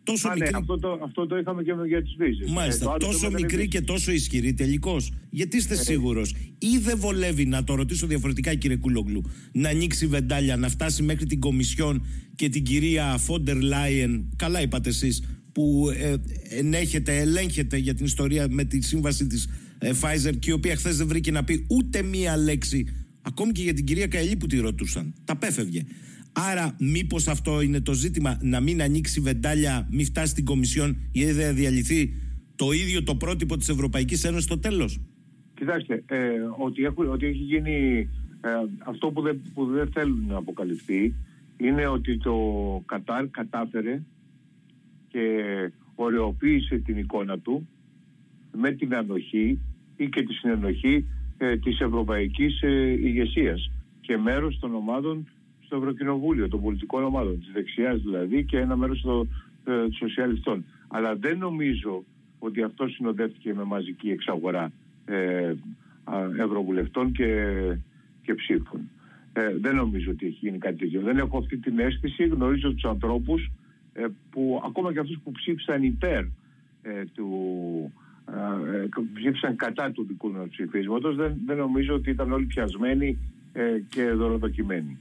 Τόσο 0.05 0.29
Α, 0.29 0.31
ναι, 0.31 0.45
μικρή... 0.45 0.59
αυτό, 0.59 0.79
το, 0.79 1.01
αυτό 1.05 1.27
το 1.27 1.37
είχαμε 1.39 1.63
και 1.63 1.73
για 1.87 2.03
τις 2.03 2.15
βίζες. 2.19 2.51
Μάλιστα, 2.51 2.95
ε, 2.95 3.05
τόσο 3.05 3.31
μικρή 3.31 3.69
και 3.69 3.81
τόσο 3.81 4.13
ισχυρή 4.13 4.55
τελικώς. 4.55 5.13
Γιατί 5.31 5.57
είστε 5.57 5.75
ε, 5.75 5.77
σίγουρος; 5.77 6.35
Ή 6.59 6.79
δεν 6.79 6.99
βολεύει 6.99 7.47
να 7.47 7.65
το 7.65 7.75
ρωτήσω 7.75 8.07
διαφορετικά 8.07 8.55
κύριε 8.55 8.77
Κούλογλου 8.77 9.23
να 9.53 9.69
ανοίξει 9.69 10.07
βεντάλια, 10.07 10.57
να 10.57 10.69
φτάσει 10.69 11.03
μέχρι 11.03 11.27
την 11.27 11.41
Κομισιόν 11.41 12.07
και 12.35 12.49
την 12.49 12.63
κυρία 12.63 13.17
Φόντερ 13.19 13.61
Λάιεν, 13.61 14.33
καλά 14.37 14.63
είπατε 14.63 14.89
εσείς, 14.89 15.23
που 15.53 15.91
ε, 15.97 16.15
ενέχεται, 16.59 17.17
ελέγχεται 17.17 17.77
για 17.77 17.95
την 17.95 18.05
ιστορία 18.05 18.47
με 18.51 18.65
τη 18.65 18.81
σύμβαση 18.81 19.27
της 19.27 19.49
ε, 19.79 19.91
Pfizer 20.01 20.33
και 20.39 20.51
η 20.51 20.53
οποία 20.53 20.77
χθες 20.77 20.97
δεν 20.97 21.07
βρήκε 21.07 21.31
να 21.31 21.45
πει 21.45 21.67
ούτε 21.69 22.03
μία 22.03 22.37
λέξη, 22.37 22.87
ακόμη 23.23 23.53
και 23.53 23.63
για 23.63 23.75
την 23.75 23.85
κυρία 23.85 24.07
Καηλή 24.07 24.37
που 24.37 24.47
τη 24.47 24.59
ρωτούσαν. 24.59 25.15
Τα 25.25 25.37
πέφευγε. 25.37 25.83
Άρα, 26.33 26.77
μήπως 26.79 27.29
αυτό 27.29 27.61
είναι 27.61 27.81
το 27.81 27.93
ζήτημα, 27.93 28.39
να 28.43 28.61
μην 28.61 28.83
ανοίξει 28.83 29.21
βεντάλια, 29.21 29.89
μην 29.91 30.05
φτάσει 30.05 30.31
στην 30.31 30.45
Κομισιόν 30.45 30.97
ή 31.13 31.25
δεν 31.25 31.55
διαλυθεί 31.55 32.15
το 32.57 32.73
ίδιο 32.73 33.03
το 33.03 33.15
πρότυπο 33.15 33.57
της 33.57 33.69
Ευρωπαϊκής 33.69 34.25
Ένωσης 34.25 34.45
στο 34.45 34.59
τέλος; 34.59 35.01
Κοιτάξτε, 35.55 36.03
ε, 36.07 36.31
ότι, 36.59 36.85
έχουν, 36.85 37.11
ότι 37.11 37.27
έχει 37.27 37.43
γίνει 37.43 38.09
ε, 38.41 38.49
αυτό 38.79 39.11
που 39.11 39.23
δεν, 39.23 39.43
που 39.55 39.67
δεν 39.67 39.91
θέλουν 39.93 40.25
να 40.29 40.37
αποκαλυφθεί 40.37 41.15
είναι 41.57 41.87
ότι 41.87 42.19
το 42.19 42.35
Κατάρ 42.87 43.29
κατάφερε 43.29 44.03
και 45.09 45.21
ωρεοποίησε 45.95 46.77
την 46.77 46.99
εικόνα 46.99 47.39
του 47.39 47.69
με 48.53 48.71
την 48.71 48.95
ανοχή 48.95 49.59
ή 49.97 50.09
και 50.09 50.23
τη 50.23 50.33
συνενοχή 50.35 51.07
ε, 51.39 51.57
της 51.57 51.81
ευρωπαϊκής 51.81 52.63
ε, 52.63 52.91
ηγεσίας 52.91 53.71
και 54.01 54.17
μέρος 54.17 54.59
των 54.59 54.75
ομάδων 54.75 55.29
στο 55.73 55.81
Ευρωκοινοβούλιο, 55.81 56.49
των 56.49 56.61
πολιτικών 56.61 57.05
ομάδων, 57.05 57.41
της 57.41 57.51
δεξιάς 57.53 58.01
δηλαδή 58.01 58.45
και 58.45 58.59
ένα 58.59 58.77
μέρος 58.77 59.01
των 59.01 59.29
ε, 59.65 59.73
σοσιαλιστών. 59.99 60.65
Αλλά 60.89 61.17
δεν 61.17 61.39
νομίζω 61.39 62.05
ότι 62.39 62.63
αυτό 62.63 62.89
συνοδεύτηκε 62.89 63.55
με 63.55 63.65
μαζική 63.65 64.11
εξαγορά 64.11 64.73
ε, 65.05 65.55
ευρωβουλευτών 66.39 67.13
και, 67.13 67.27
και 68.23 68.35
ψήφων. 68.35 68.81
Ε, 69.33 69.57
δεν 69.61 69.75
νομίζω 69.75 70.11
ότι 70.11 70.27
έχει 70.27 70.39
γίνει 70.41 70.59
κάτι 70.59 70.77
τέτοιο. 70.77 71.01
Δεν 71.01 71.19
έχω 71.19 71.39
αυτή 71.39 71.57
την 71.57 71.79
αίσθηση. 71.79 72.25
Γνωρίζω 72.25 72.73
τους 72.73 72.85
ανθρώπους 72.85 73.51
ε, 73.93 74.07
που 74.31 74.63
ακόμα 74.65 74.93
και 74.93 74.99
αυτούς 74.99 75.19
που 75.25 75.33
ψήφισαν 75.33 75.83
υπέρ 75.83 76.25
ε, 76.83 77.05
του 77.15 77.29
ε, 78.29 78.89
ψήφισαν 79.15 79.57
κατά 79.57 79.91
του 79.91 80.05
δικού 80.09 80.31
μας 80.33 80.49
ψηφίσματος 80.49 81.17
δεν, 81.17 81.37
δεν 81.47 81.57
νομίζω 81.57 81.95
ότι 81.95 82.11
ήταν 82.11 82.33
όλοι 82.33 82.45
πιασμένοι 82.45 83.19
και 83.89 84.11
δωροδοκιμένοι. 84.11 84.99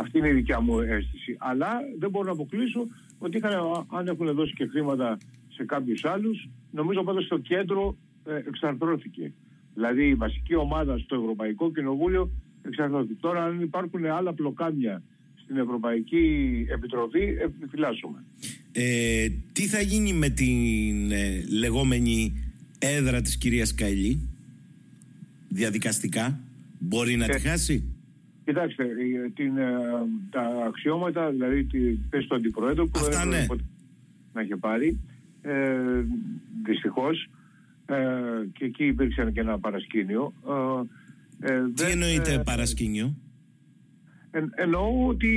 Αυτή 0.00 0.18
είναι 0.18 0.28
η 0.28 0.32
δικιά 0.32 0.60
μου 0.60 0.80
αίσθηση. 0.80 1.36
Αλλά 1.38 1.68
δεν 1.98 2.10
μπορώ 2.10 2.26
να 2.26 2.32
αποκλείσω 2.32 2.86
ότι 3.18 3.36
είχαν, 3.36 3.52
αν 3.90 4.06
έχουν 4.06 4.34
δώσει 4.34 4.52
και 4.52 4.66
χρήματα 4.66 5.18
σε 5.48 5.64
κάποιους 5.64 6.04
άλλους, 6.04 6.48
νομίζω 6.70 7.02
πάντως 7.02 7.24
στο 7.24 7.38
κέντρο 7.38 7.96
εξαρθρώθηκε. 8.46 9.32
Δηλαδή 9.74 10.08
η 10.08 10.14
βασική 10.14 10.54
ομάδα 10.54 10.98
στο 10.98 11.14
Ευρωπαϊκό 11.16 11.72
Κοινοβούλιο 11.72 12.30
εξαρτάται. 12.62 13.14
Τώρα 13.20 13.44
αν 13.44 13.60
υπάρχουν 13.60 14.06
άλλα 14.06 14.32
πλοκάμια 14.32 15.02
στην 15.42 15.56
Ευρωπαϊκή 15.56 16.66
Επιτροπή 16.68 17.36
επιφυλάσσουμε. 17.40 18.24
Ε, 18.72 19.28
τι 19.52 19.66
θα 19.66 19.80
γίνει 19.80 20.12
με 20.12 20.28
την 20.28 21.12
ε, 21.12 21.44
λεγόμενη 21.48 22.32
έδρα 22.78 23.20
της 23.20 23.36
κυρίας 23.36 23.74
Καηλή; 23.74 24.28
Διαδικαστικά; 25.48 26.40
Μπορεί 26.78 27.16
να 27.16 27.24
ε, 27.24 27.28
τη 27.28 27.40
χάσει; 27.40 27.95
Κοιτάξτε, 28.46 28.84
την, 29.34 29.56
ε, 29.56 29.72
τα 30.30 30.42
αξιώματα, 30.66 31.30
δηλαδή 31.30 31.64
τη 31.64 31.98
θέση 32.10 32.26
του 32.26 32.34
Αντιπροέδρου 32.34 32.88
που 32.88 32.98
Αυτά, 32.98 33.24
ναι. 33.24 33.46
να 34.32 34.42
είχε 34.42 34.56
πάρει, 34.56 35.00
ε, 35.42 35.78
δυστυχώς, 36.64 37.28
ε, 37.86 37.96
και 38.52 38.64
εκεί 38.64 38.84
υπήρξε 38.84 39.30
και 39.34 39.40
ένα 39.40 39.58
παρασκήνιο. 39.58 40.32
Ε, 41.40 41.52
ε 41.52 41.70
Τι 41.74 41.90
εννοείται 41.90 42.32
ε, 42.32 42.38
παρασκήνιο; 42.38 43.14
Εν, 44.30 44.52
εννοώ 44.54 45.06
ότι 45.06 45.30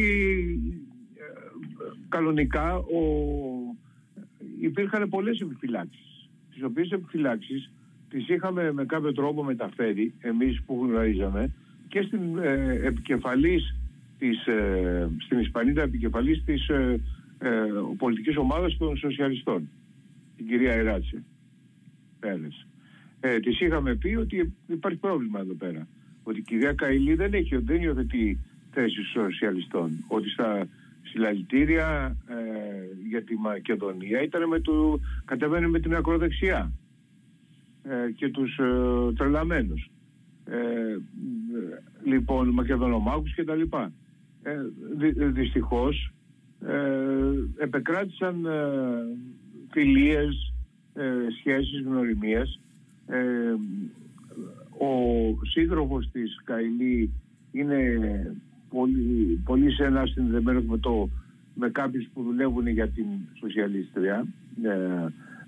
κανονικά 2.10 2.76
ο, 2.76 3.02
υπήρχαν 4.60 5.10
πολλές 5.10 5.40
επιφυλάξεις, 5.40 6.30
τις 6.54 6.64
οποίες 6.64 6.90
επιφυλάξεις 6.92 7.72
τις 8.10 8.30
είχαμε 8.30 8.72
με 8.72 8.86
κάποιο 8.86 9.14
τρόπο 9.14 9.44
μεταφέρει 9.44 10.14
εμείς 10.20 10.62
που 10.66 10.86
γνωρίζαμε 10.86 11.54
και 11.90 12.02
στην 12.02 12.38
ε, 12.38 12.80
επικεφαλής 12.84 13.76
της, 14.20 14.48
ε, 14.48 15.10
στην 15.20 15.40
Ισπανίδα 15.40 15.82
επικεφαλής 15.82 16.44
της 16.46 16.68
ε, 16.68 17.00
ε, 17.40 17.50
πολιτικής 17.98 18.38
ομάδας 18.38 18.78
των 18.78 18.98
σοσιαλιστών 18.98 19.70
την 20.38 20.48
κυρία 20.48 20.74
Εράτσε 20.74 21.24
Πέρες. 22.20 22.68
Ε, 23.20 23.40
της 23.40 23.60
είχαμε 23.62 23.96
πει 23.96 24.16
ότι 24.16 24.54
υπάρχει 24.68 24.98
πρόβλημα 24.98 25.40
εδώ 25.40 25.54
πέρα 25.54 25.88
ότι 26.24 26.40
η 26.40 26.42
κυρία 26.42 26.74
Καηλή 26.74 27.16
δεν 27.16 27.34
έχει 27.34 27.58
δεν 27.58 27.82
υιοθετεί 27.82 28.40
θέση 28.72 29.04
σοσιαλιστών 29.04 29.92
ότι 30.08 30.30
στα 30.30 30.68
συλλαλητήρια 31.04 32.18
ε, 32.28 32.36
για 33.10 33.24
τη 33.24 33.36
Μακεδονία 33.36 34.22
ήταν 34.22 34.48
με 34.48 34.60
το, 34.60 35.00
κατεβαίνει 35.26 35.68
με 35.68 35.80
την 35.80 35.96
ακροδεξιά 35.96 36.72
ε, 37.84 38.12
και 38.12 38.30
τους 38.30 38.58
ε, 38.58 39.14
τρελαμένους 39.16 39.90
ε, 40.50 40.98
λοιπόν 42.04 42.50
μακεδονομάκους 42.50 43.34
και 43.34 43.44
τα 43.44 43.56
λοιπά. 43.56 43.92
Ε, 44.44 44.56
δυ, 44.98 45.12
δυστυχώς 45.12 46.14
ε, 46.66 47.64
επεκράτησαν 47.64 48.46
ε, 48.46 48.60
φιλίες, 49.72 50.54
ε, 50.94 51.04
σχέσεις, 51.40 51.82
γνωριμίες. 51.82 52.60
Ε, 53.08 53.54
ο 54.78 54.94
σύντροφος 55.46 56.10
της 56.12 56.42
Καηλή 56.44 57.12
είναι 57.52 57.78
πολύ, 58.70 59.42
πολύ 59.46 59.72
σένα 59.72 60.06
συνδεμένος 60.06 60.64
με, 60.64 60.78
το, 60.78 61.10
με 61.54 61.70
κάποιους 61.70 62.08
που 62.14 62.24
δουλεύουν 62.24 62.68
για 62.68 62.88
την 62.88 63.06
σοσιαλίστρια, 63.40 64.26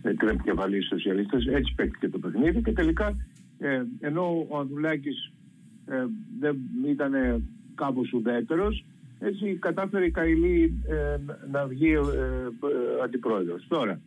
ε, 0.01 0.13
την 0.13 0.27
επικεφαλή 0.27 0.83
σοσιαλίστας, 0.83 1.45
έτσι 1.45 1.73
παίκτηκε 1.75 2.09
το 2.09 2.19
παιχνίδι 2.19 2.61
και 2.61 2.71
τελικά 2.71 3.15
ε, 3.61 3.83
ενώ 3.99 4.45
ο 4.49 4.57
Ανδρουλάκης 4.57 5.31
ε, 5.85 6.05
δεν 6.39 6.57
ήταν 6.87 7.13
κάπως 7.75 8.13
ουδέτερος, 8.13 8.85
έτσι 9.19 9.55
κατάφερε 9.55 10.05
η 10.05 10.11
Καηλή 10.11 10.73
ε, 10.87 11.17
να 11.51 11.65
βγει 11.65 11.91
ε, 11.91 11.99
αντιπρόεδρος. 13.03 13.65
Τώρα 13.67 13.99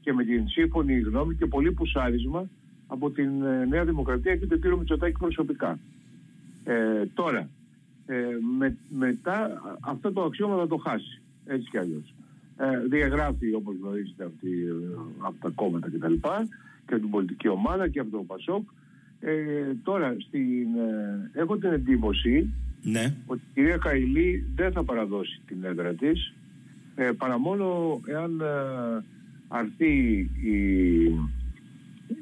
και 0.00 0.12
με 0.12 0.24
την 0.24 0.48
σύμφωνη 0.48 1.00
γνώμη 1.00 1.34
και 1.34 1.46
πολύ 1.46 1.72
πουσάρισμα 1.72 2.48
από 2.86 3.10
την 3.10 3.30
Νέα 3.68 3.84
Δημοκρατία 3.84 4.36
και 4.36 4.46
τον 4.46 4.60
κύριο 4.60 4.76
Μητσοτάκη 4.76 5.18
προσωπικά. 5.18 5.78
τώρα, 7.14 7.48
με, 8.58 8.76
μετά 8.98 9.62
αυτό 9.80 10.12
το 10.12 10.22
αξίωμα 10.22 10.56
θα 10.56 10.66
το 10.66 10.76
χάσει, 10.76 11.20
έτσι 11.46 11.70
κι 11.70 11.78
αλλιώς. 11.78 12.14
διαγράφει 12.88 13.54
όπως 13.54 13.74
γνωρίζετε 13.80 14.24
αυτή, 14.24 14.48
από 15.18 15.36
τα 15.40 15.52
κόμματα 15.54 15.88
κτλ 15.90 16.14
και 16.88 16.94
από 16.94 17.02
την 17.02 17.10
πολιτική 17.10 17.48
ομάδα 17.48 17.88
και 17.88 18.00
από 18.00 18.10
το 18.10 18.24
ΠΑΣΟΚ. 18.26 18.68
Ε, 19.20 19.32
τώρα, 19.82 20.16
στην, 20.18 20.66
ε, 21.34 21.40
έχω 21.40 21.56
την 21.56 21.72
εντύπωση 21.72 22.52
ναι. 22.82 23.14
ότι 23.26 23.40
η 23.40 23.50
κυρία 23.54 23.76
Καηλή 23.76 24.44
δεν 24.54 24.72
θα 24.72 24.84
παραδώσει 24.84 25.40
την 25.46 25.64
έδρα 25.64 25.94
της 25.94 26.34
ε, 26.94 27.10
παρά 27.18 27.38
μόνο 27.38 28.00
εάν 28.06 28.40
ε, 28.40 29.04
αρθεί 29.48 30.18
η, 30.42 30.58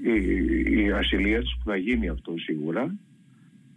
η, 0.02 0.82
η 0.82 0.90
ασυλία 0.90 1.40
της 1.40 1.56
που 1.56 1.64
θα 1.64 1.76
γίνει 1.76 2.08
αυτό 2.08 2.34
σίγουρα 2.36 2.94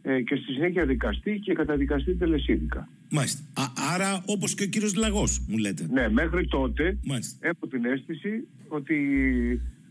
ε, 0.02 0.22
και 0.22 0.36
στη 0.36 0.54
συνέχεια 0.54 0.86
δικαστεί 0.86 1.40
και 1.40 1.54
καταδικαστεί 1.54 2.16
τελεσίδικα. 2.16 2.90
Μάλιστα. 3.10 3.44
Α, 3.54 3.64
άρα 3.94 4.24
όπως 4.26 4.54
και 4.54 4.64
ο 4.64 4.68
κύριος 4.68 4.96
Λαγός 4.96 5.46
μου 5.48 5.58
λέτε. 5.58 5.88
Ναι, 5.92 6.10
μέχρι 6.10 6.48
τότε 6.48 6.98
έχω 7.40 7.68
την 7.68 7.86
αίσθηση 7.86 8.48
ότι 8.68 8.96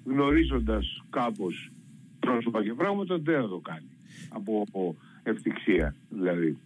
γνωρίζοντας 0.09 1.03
κάπως 1.11 1.71
πρόσωπα 2.21 2.63
και 2.63 2.75
πράγματα 2.75 3.19
δεν 3.19 3.41
θα 3.41 3.49
το 3.49 3.59
κάνει 3.59 3.89
από, 4.29 4.65
από 4.69 4.97
ευτυχία 5.23 5.95
δηλαδή. 6.09 6.57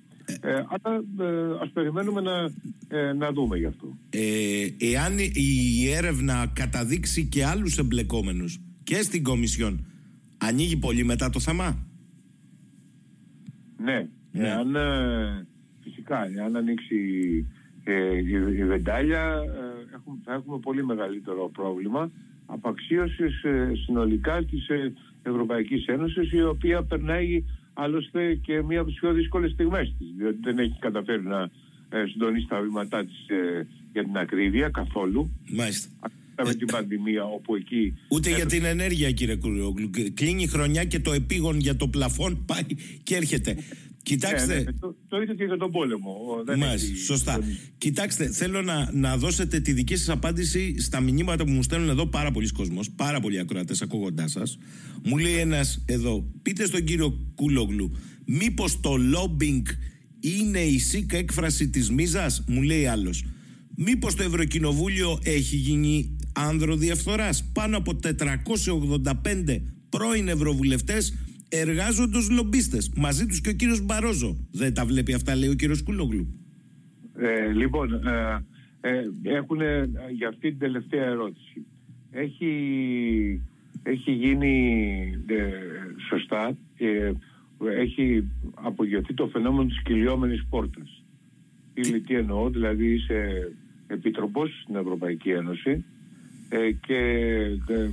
Ε, 0.41 0.55
αλλά 0.55 1.05
ε, 1.19 1.57
ας 1.63 1.71
περιμένουμε 1.73 2.21
να, 2.21 2.51
ε, 2.99 3.13
να 3.13 3.33
δούμε 3.33 3.57
γι' 3.57 3.67
αυτό. 3.67 3.97
Ε, 4.11 4.67
εάν 4.79 5.19
η 5.33 5.89
έρευνα 5.91 6.51
καταδείξει 6.53 7.27
και 7.27 7.45
άλλους 7.45 7.79
εμπλεκόμενους 7.79 8.61
και 8.83 8.95
στην 8.95 9.23
Κομισιόν, 9.23 9.87
ανοίγει 10.39 10.77
πολύ 10.77 11.05
μετά 11.05 11.31
το 11.31 11.41
θέμα. 11.41 11.87
Ναι, 13.77 14.09
ναι. 14.33 14.49
Εάν, 14.49 14.75
ε, 14.75 15.47
φυσικά, 15.81 16.31
εάν 16.37 16.57
ανοίξει 16.57 16.97
ε, 17.85 18.17
η, 18.17 18.57
η 18.57 18.65
βεντάλια 18.65 19.43
έχουμε, 19.95 20.19
θα 20.25 20.33
έχουμε 20.33 20.59
πολύ 20.59 20.85
μεγαλύτερο 20.85 21.51
πρόβλημα 21.53 22.11
απαξίωσης 22.53 23.43
ε, 23.43 23.73
συνολικά 23.85 24.45
της 24.45 24.69
ε, 24.69 24.93
Ευρωπαϊκής 25.23 25.87
Ένωσης 25.87 26.33
η 26.33 26.43
οποία 26.43 26.83
περνάει 26.83 27.45
άλλωστε 27.75 28.35
και 28.35 28.63
μία 28.63 28.81
από 28.81 28.91
τις 28.91 28.99
πιο 28.99 29.13
δύσκολες 29.13 29.51
στιγμές 29.51 29.95
της 29.99 30.09
διότι 30.17 30.39
δεν 30.43 30.59
έχει 30.59 30.77
καταφέρει 30.79 31.23
να 31.23 31.51
ε, 31.89 32.07
συντονίσει 32.07 32.47
τα 32.49 32.61
βήματά 32.61 33.05
της 33.05 33.27
για 33.93 34.05
την 34.05 34.17
ακρίβεια 34.17 34.69
καθόλου. 34.69 35.31
Μάλιστα. 35.51 35.89
Με 36.45 36.55
την 36.55 36.67
πανδημία 36.67 37.25
όπου 37.25 37.55
εκεί... 37.55 37.95
Ούτε 38.09 38.31
για 38.31 38.47
την 38.47 38.65
ενέργεια 38.65 39.11
κύριε 39.11 39.37
Κουριόγλου. 39.37 39.91
Κλείνει 40.15 40.43
η 40.43 40.47
χρονιά 40.47 40.85
και 40.85 41.01
το 41.01 41.13
επίγον 41.13 41.59
για 41.59 41.77
το 41.77 41.89
πλαφόν 41.89 42.45
πάει 42.45 42.67
και 43.03 43.17
έρχεται. 43.17 43.57
Κοιτάξτε. 44.03 44.55
Ναι, 44.55 44.63
ναι, 44.63 44.73
το, 44.73 44.97
το 45.09 45.21
ίδιο 45.21 45.35
και 45.35 45.45
για 45.45 45.57
τον 45.57 45.71
πόλεμο. 45.71 46.17
Δεν 46.45 46.59
Μάλιστα, 46.59 46.97
σωστά. 47.05 47.41
Κοιτάξτε, 47.79 48.27
θέλω 48.31 48.63
να, 48.63 48.91
να 48.93 49.17
δώσετε 49.17 49.61
τη 49.61 49.73
δική 49.73 49.97
σας 49.97 50.09
απάντηση 50.09 50.81
στα 50.81 51.01
μηνύματα 51.01 51.45
που 51.45 51.51
μου 51.51 51.63
στέλνουν 51.63 51.89
εδώ 51.89 52.07
πάρα 52.07 52.31
πολλοί 52.31 52.49
κόσμος, 52.49 52.91
πάρα 52.91 53.21
πολλοί 53.21 53.39
ακροατές 53.39 53.83
ακούγοντάς 53.83 54.31
σας. 54.31 54.59
Μου 55.05 55.19
λέει 55.19 55.37
ένας 55.37 55.83
εδώ, 55.87 56.31
πείτε 56.43 56.67
στον 56.67 56.85
κύριο 56.85 57.33
Κούλογλου, 57.35 57.97
μήπως 58.27 58.81
το 58.81 58.95
lobbying 59.15 59.63
είναι 60.21 60.61
η 60.61 60.79
σίκα 60.79 61.17
έκφραση 61.17 61.69
της 61.69 61.91
μίζας, 61.91 62.45
μου 62.49 62.63
λέει 62.63 62.87
άλλος. 62.87 63.25
Μήπως 63.77 64.15
το 64.15 64.23
Ευρωκοινοβούλιο 64.23 65.19
έχει 65.23 65.57
γίνει 65.57 66.17
άνδρο 66.33 66.77
διαφθοράς; 66.77 67.45
Πάνω 67.53 67.77
από 67.77 67.93
485 67.95 69.63
πρώην 69.89 70.29
ευρωβουλευτές 70.29 71.15
εργάζονται 71.61 72.19
ως 72.19 72.31
λομπίστες. 72.31 72.93
Μαζί 72.97 73.27
τους 73.27 73.41
και 73.41 73.49
ο 73.49 73.53
κύριος 73.53 73.81
Μπαρόζο. 73.81 74.37
Δεν 74.51 74.75
τα 74.75 74.85
βλέπει 74.85 75.15
αυτά, 75.15 75.37
λέει 75.37 75.49
ο 75.49 75.55
κύριος 75.55 75.83
Κούλογλου. 75.83 76.27
Ε, 77.17 77.53
λοιπόν, 77.53 77.93
ε, 77.93 78.45
ε, 78.85 79.03
έχουν 79.23 79.59
για 80.13 80.29
αυτή 80.29 80.49
την 80.49 80.59
τελευταία 80.59 81.05
ερώτηση. 81.05 81.67
Έχει, 82.11 82.53
έχει 83.83 84.13
γίνει 84.13 84.75
ε, 85.27 85.51
σωστά, 86.09 86.57
ε, 86.77 87.13
έχει 87.81 88.29
απογειωθεί 88.55 89.15
το 89.15 89.27
φαινόμενο 89.27 89.69
της 89.69 89.83
κυλιόμενης 89.83 90.47
πόρτας. 90.51 91.05
Τι, 91.75 92.01
τι; 92.01 92.15
εννοώ, 92.15 92.51
δηλαδή 92.51 92.93
είσαι 92.93 93.53
επίτροπος 93.87 94.61
στην 94.63 94.77
Ευρωπαϊκή 94.77 95.31
Ένωση 95.31 95.85
και 96.87 97.01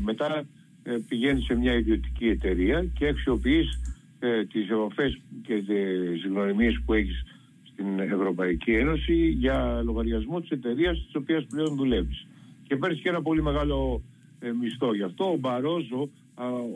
μετά 0.03 0.45
ε, 0.83 0.97
πηγαίνεις 1.07 1.45
σε 1.45 1.55
μια 1.55 1.73
ιδιωτική 1.73 2.27
εταιρεία 2.27 2.85
και 2.97 3.07
αξιοποιείς 3.07 3.79
ε, 4.19 4.45
τις 4.45 4.69
επαφές 4.69 5.19
και 5.41 5.53
τις 5.53 6.25
γνωριμίες 6.25 6.81
που 6.85 6.93
έχεις 6.93 7.23
στην 7.63 7.99
Ευρωπαϊκή 7.99 8.71
Ένωση 8.71 9.27
για 9.27 9.81
λογαριασμό 9.83 10.41
της 10.41 10.49
εταιρείας 10.49 11.05
της 11.05 11.15
οποίας 11.15 11.45
πλέον 11.45 11.75
δουλεύεις. 11.75 12.27
Και 12.67 12.75
παίρνεις 12.75 13.01
και 13.01 13.09
ένα 13.09 13.21
πολύ 13.21 13.41
μεγάλο 13.41 14.01
ε, 14.39 14.51
μισθό. 14.51 14.93
Γι' 14.93 15.03
αυτό 15.03 15.31
ο 15.31 15.37
Μπαρόζο, 15.37 16.09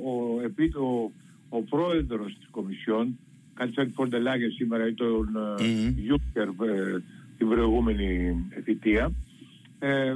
ο, 0.06 0.42
επί, 0.44 0.64
ο, 0.64 1.12
ο 1.50 1.62
πρόεδρος 1.62 2.36
της 2.38 2.48
Κομισιόν, 2.52 3.18
κάτι 3.54 3.74
σαν 3.74 3.88
τη 3.88 3.94
Φοντελάγια 3.94 4.52
σήμερα 4.52 4.88
ή 4.88 4.94
τον 4.94 5.30
Γιούκερ 5.96 6.48
mm-hmm. 6.48 7.02
την 7.38 7.48
προηγούμενη 7.48 8.36
θητεία, 8.64 9.12
ε, 9.84 10.16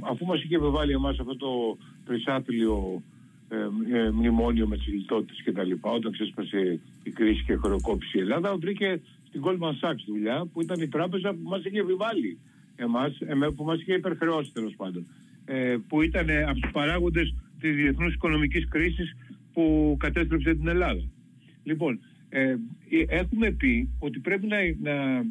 αφού 0.00 0.26
μας 0.26 0.42
είχε 0.42 0.56
επιβάλει 0.56 0.92
εμάς 0.92 1.18
αυτό 1.18 1.36
το 1.36 1.78
τρισάθλιο 2.04 3.02
ε, 3.48 3.56
ε, 3.98 4.10
μνημόνιο 4.10 4.66
με 4.66 4.76
τις 4.76 4.86
λιτότητες 4.86 5.42
και 5.44 5.52
τα 5.52 5.62
λοιπά, 5.64 5.90
όταν 5.90 6.12
ξέσπασε 6.12 6.80
η 7.02 7.10
κρίση 7.10 7.44
και 7.44 7.56
χρεοκόπησε 7.56 8.18
η 8.18 8.20
Ελλάδα, 8.20 8.56
βρήκε 8.56 9.00
στην 9.28 9.42
Goldman 9.44 9.72
Sachs 9.80 10.02
δουλειά 10.06 10.46
που 10.52 10.62
ήταν 10.62 10.80
η 10.80 10.88
τράπεζα 10.88 11.30
που 11.30 11.48
μας 11.48 11.64
είχε 11.64 11.80
επιβάλει 11.80 12.38
εμάς, 12.76 13.18
που 13.56 13.64
μας 13.64 13.80
είχε 13.80 13.92
υπερχρεώσει 13.92 14.52
τέλος 14.52 14.74
πάντων. 14.76 15.06
Ε, 15.44 15.76
που 15.88 16.02
ήταν 16.02 16.26
από 16.48 16.60
τους 16.60 16.70
παράγοντες 16.72 17.34
της 17.60 17.74
διεθνούς 17.74 18.14
οικονομικής 18.14 18.68
κρίσης 18.68 19.16
που 19.52 19.96
κατέστρεψε 19.98 20.54
την 20.54 20.68
Ελλάδα. 20.68 21.02
Λοιπόν, 21.64 22.00
ε, 22.28 22.54
έχουμε 23.06 23.50
πει 23.50 23.88
ότι 23.98 24.18
πρέπει 24.18 24.46
να, 24.46 24.56
να, 24.82 25.22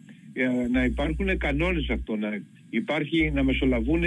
να 0.71 0.83
υπάρχουν 0.83 1.37
κανόνες 1.37 1.89
αυτό, 1.89 2.15
να 2.15 2.41
υπάρχει 2.69 3.31
να 3.31 3.43
μεσολαβούν 3.43 4.03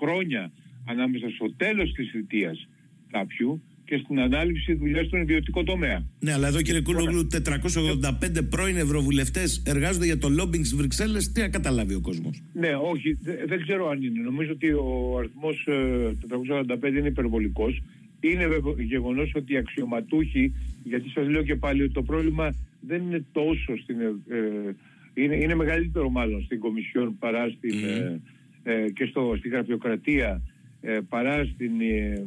χρόνια 0.00 0.52
ανάμεσα 0.84 1.28
στο 1.30 1.52
τέλος 1.56 1.92
της 1.92 2.10
θητείας 2.10 2.68
κάποιου 3.10 3.62
και 3.86 4.00
στην 4.04 4.20
ανάληψη 4.20 4.74
δουλειάς 4.74 5.06
στον 5.06 5.20
ιδιωτικό 5.20 5.62
τομέα. 5.62 6.06
Ναι, 6.20 6.32
αλλά 6.32 6.46
εδώ 6.48 6.62
κύριε 6.62 6.80
Κούλογλου, 6.80 7.26
485 7.26 8.48
πρώην 8.50 8.76
ευρωβουλευτές 8.76 9.62
εργάζονται 9.66 10.04
για 10.04 10.18
το 10.18 10.28
lobbying 10.40 10.64
στι 10.64 10.76
Βρυξέλλες. 10.76 11.32
Τι 11.32 11.40
να 11.40 11.48
καταλάβει 11.48 11.94
ο 11.94 12.00
κόσμος; 12.00 12.42
Ναι, 12.52 12.70
όχι, 12.92 13.18
δεν 13.46 13.62
ξέρω 13.62 13.88
αν 13.90 14.02
είναι. 14.02 14.20
Νομίζω 14.20 14.52
ότι 14.52 14.68
ο 14.72 15.16
αριθμός 15.18 15.68
485 15.68 16.82
ε, 16.82 16.98
είναι 16.98 17.08
υπερβολικός. 17.08 17.82
Είναι 18.20 18.48
γεγονός 18.78 19.32
ότι 19.34 19.52
οι 19.52 19.56
αξιωματούχοι, 19.56 20.52
γιατί 20.84 21.08
σας 21.08 21.28
λέω 21.28 21.42
και 21.42 21.54
πάλι 21.54 21.82
ότι 21.82 21.92
το 21.92 22.02
πρόβλημα 22.02 22.54
δεν 22.80 23.02
είναι 23.02 23.24
τόσο 23.32 23.76
στην. 23.82 24.00
Ε, 24.00 24.36
ε 24.36 24.74
είναι, 25.16 25.36
είναι 25.36 25.54
μεγαλύτερο 25.54 26.10
μάλλον 26.10 26.42
στην 26.42 26.58
Κομισιόν 26.58 27.18
παρά 27.18 27.48
στην, 27.48 27.74
mm. 27.74 28.20
ε, 28.62 28.90
και 28.90 29.04
στο, 29.04 29.34
στη 29.38 29.48
γραφειοκρατία 29.48 30.42
ε, 30.80 30.98
παρά 31.08 31.44
στην, 31.44 31.80
ε, 31.80 32.26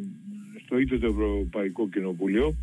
στο 0.66 0.78
ίδιο 0.80 1.00
το 1.00 1.08
Ευρωπαϊκό 1.08 1.90
Κοινοβούλιο 1.90 2.56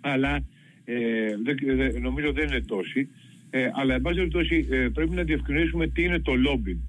αλλά 0.00 0.44
ε, 0.84 1.36
δεν, 1.42 1.56
νομίζω 2.00 2.32
δεν 2.32 2.46
είναι 2.46 2.60
τόση 2.60 3.08
ε, 3.50 3.70
αλλά 3.72 3.94
εν 3.94 4.00
πάση 4.00 4.16
περιπτώσει 4.16 4.66
ε, 4.70 4.88
πρέπει 4.88 5.14
να 5.14 5.22
διευκρινίσουμε 5.22 5.86
τι 5.86 6.02
είναι 6.02 6.20
το 6.20 6.34
λόμπι. 6.34 6.80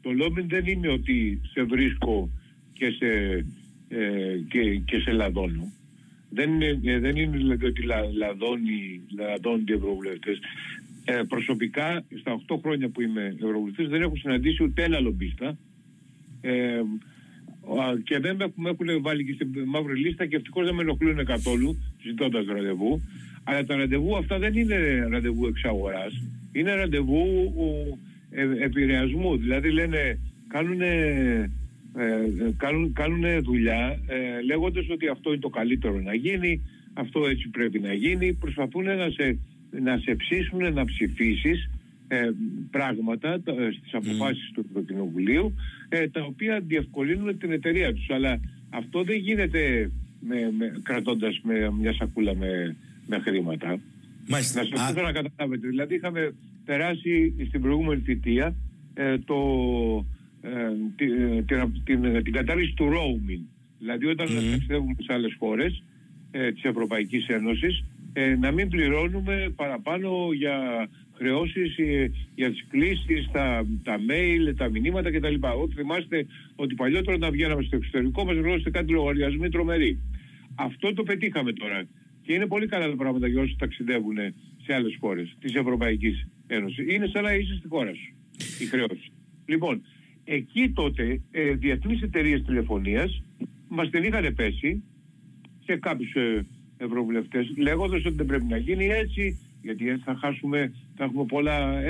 Το 0.00 0.10
λόμπι 0.10 0.42
δεν 0.42 0.66
είναι 0.66 0.88
ότι 0.88 1.40
σε 1.52 1.62
βρίσκω 1.62 2.30
και 2.72 2.90
σε, 2.90 3.06
ε, 3.88 4.36
και, 4.48 4.74
και 4.74 4.98
σε 4.98 5.12
λαδώνω. 5.12 5.72
Δεν 6.30 6.60
είναι, 6.60 6.98
δεν 6.98 7.16
είναι 7.16 7.36
δηλαδή 7.36 7.66
ότι 7.66 7.82
λαδώνει, 8.16 9.00
λαδώνει 9.18 9.64
οι 9.66 9.72
ευρωβουλευτές. 9.72 10.38
Ε, 11.04 11.22
προσωπικά, 11.28 12.04
στα 12.20 12.40
8 12.46 12.58
χρόνια 12.62 12.88
που 12.88 13.00
είμαι 13.00 13.36
ευρωβουλευτής, 13.42 13.88
δεν 13.88 14.02
έχω 14.02 14.16
συναντήσει 14.16 14.62
ούτε 14.62 14.82
ένα 14.82 15.00
λομπίστα. 15.00 15.58
Ε, 16.40 16.80
και 18.04 18.18
δεν 18.18 18.36
με 18.54 18.68
έχουν 18.68 19.02
βάλει 19.02 19.24
και 19.24 19.32
στην 19.32 19.48
μαύρη 19.66 19.98
λίστα 19.98 20.26
και 20.26 20.36
ευτυχώς 20.36 20.64
δεν 20.64 20.74
με 20.74 20.82
ενοχλούν 20.82 21.24
καθόλου 21.24 21.76
ζητώντας 22.02 22.46
ραντεβού. 22.46 23.00
Αλλά 23.44 23.64
τα 23.64 23.76
ραντεβού 23.76 24.16
αυτά 24.16 24.38
δεν 24.38 24.56
είναι 24.56 25.06
ραντεβού 25.10 25.46
εξαγορά. 25.46 26.06
Είναι 26.52 26.74
ραντεβού 26.74 27.24
ε, 28.30 28.64
επηρεασμού. 28.64 29.36
Δηλαδή 29.36 29.70
λένε, 29.70 30.18
κάνουν, 30.48 30.80
ε, 30.80 31.50
κάνουν, 32.56 32.92
κάνουνε 32.92 33.38
δουλειά 33.38 34.00
ε, 34.06 34.42
λέγοντας 34.44 34.88
ότι 34.90 35.08
αυτό 35.08 35.30
είναι 35.30 35.40
το 35.40 35.48
καλύτερο 35.48 36.00
να 36.00 36.14
γίνει, 36.14 36.60
αυτό 36.92 37.26
έτσι 37.26 37.48
πρέπει 37.48 37.78
να 37.78 37.92
γίνει. 37.92 38.32
Προσπαθούν 38.32 38.84
να 38.84 39.10
σε, 39.10 39.38
να 39.80 39.98
σε 39.98 40.14
ψήσουν 40.14 40.72
να 40.72 40.84
ψηφίσεις 40.84 41.70
ε, 42.08 42.30
πράγματα 42.70 43.32
ε, 43.32 43.70
στις 43.78 43.94
αποφάσεις 43.94 44.50
του 44.54 44.66
Ευρωκοινοβουλίου 44.68 45.54
ε, 45.88 46.08
τα 46.08 46.22
οποία 46.22 46.60
διευκολύνουν 46.60 47.38
την 47.38 47.52
εταιρεία 47.52 47.94
τους. 47.94 48.10
Αλλά 48.10 48.40
αυτό 48.70 49.02
δεν 49.02 49.16
γίνεται 49.16 49.90
με, 50.20 50.52
με, 50.58 50.80
κρατώντας 50.82 51.40
με 51.42 51.72
μια 51.80 51.92
σακούλα 51.92 52.34
με, 52.34 52.76
με 53.06 53.18
χρήματα. 53.18 53.78
Μάλιστα. 54.28 54.62
Να 54.62 54.76
σας 54.76 54.92
πω 54.92 55.02
να 55.02 55.12
καταλάβετε. 55.12 55.68
Δηλαδή 55.68 55.94
είχαμε 55.94 56.34
περάσει 56.64 57.34
στην 57.48 57.60
προηγούμενη 57.60 58.00
θητεία 58.00 58.54
ε, 58.94 59.18
το, 59.18 59.36
ε, 60.42 60.50
την, 60.96 61.46
την, 61.84 62.22
την, 62.22 62.32
κατάρριση 62.32 62.72
του 62.74 62.88
roaming. 62.88 63.44
Δηλαδή 63.78 64.06
όταν 64.06 64.26
mm. 64.26 64.50
ταξιδεύουμε 64.50 64.94
σε 64.98 65.12
άλλες 65.12 65.34
χώρες 65.38 65.82
ε, 66.30 66.52
της 66.52 66.62
Ευρωπαϊκής 66.62 67.26
Ένωσης 67.26 67.84
ε, 68.12 68.36
να 68.36 68.50
μην 68.50 68.68
πληρώνουμε 68.68 69.52
παραπάνω 69.56 70.32
για 70.32 70.88
χρεώσεις 71.14 71.78
ε, 71.78 72.10
για 72.34 72.50
τις 72.50 72.66
κλήσεις, 72.68 73.30
τα, 73.32 73.66
τα 73.82 73.96
mail, 74.08 74.54
τα 74.56 74.68
μηνύματα 74.68 75.10
κτλ. 75.10 75.34
Ό,τι 75.62 75.74
θυμάστε 75.74 76.26
ότι 76.56 76.74
παλιότερα 76.74 77.16
όταν 77.16 77.30
βγαίναμε 77.30 77.62
στο 77.62 77.76
εξωτερικό 77.76 78.24
μας 78.24 78.36
γνώριστε 78.36 78.70
κάτι 78.70 78.92
λογαριασμοί 78.92 79.48
τρομεροί. 79.48 79.98
Αυτό 80.54 80.94
το 80.94 81.02
πετύχαμε 81.02 81.52
τώρα. 81.52 81.84
Και 82.22 82.32
είναι 82.32 82.46
πολύ 82.46 82.66
καλά 82.66 82.88
τα 82.90 82.96
πράγματα 82.96 83.26
για 83.26 83.40
όσους 83.40 83.56
ταξιδεύουν 83.56 84.16
σε 84.64 84.74
άλλες 84.74 84.96
χώρες 85.00 85.36
της 85.40 85.54
Ευρωπαϊκής 85.54 86.28
Ένωσης. 86.46 86.94
Είναι 86.94 87.06
σαν 87.06 87.22
να 87.22 87.34
είσαι 87.34 87.54
στη 87.54 87.68
χώρα 87.68 87.94
σου 87.94 88.14
η 88.60 88.64
χρεώση. 88.64 89.12
Λοιπόν, 89.46 89.82
εκεί 90.24 90.70
τότε 90.70 91.20
ε, 91.30 91.52
διεθνείς 91.52 92.02
εταιρείες 92.02 92.42
τηλεφωνίας 92.42 93.22
μας 93.68 93.90
την 93.90 94.02
είχαν 94.02 94.34
πέσει 94.34 94.82
σε 95.64 95.76
κάποιους 95.76 96.14
ε, 96.14 96.46
ευρωβουλευτές 96.84 97.52
λέγοντας 97.56 98.04
ότι 98.04 98.16
δεν 98.16 98.26
πρέπει 98.26 98.44
να 98.44 98.56
γίνει 98.56 98.84
έτσι 98.84 99.38
γιατί 99.62 99.88
έτσι 99.88 100.02
θα 100.04 100.16
χάσουμε, 100.20 100.72
θα 100.96 101.04
έχουμε 101.04 101.24
πολλά, 101.24 101.80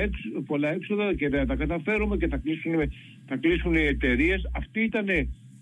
πολλά 0.46 0.68
έξοδα 0.68 1.14
και 1.14 1.28
δεν 1.28 1.46
τα 1.46 1.55
καταφέρουμε 1.55 2.16
και 2.16 2.28
θα 2.28 2.37
κλείσουν, 2.37 2.72
θα 3.26 3.37
κλείσουν 3.37 3.74
οι 3.74 3.87
εταιρείες. 3.87 4.50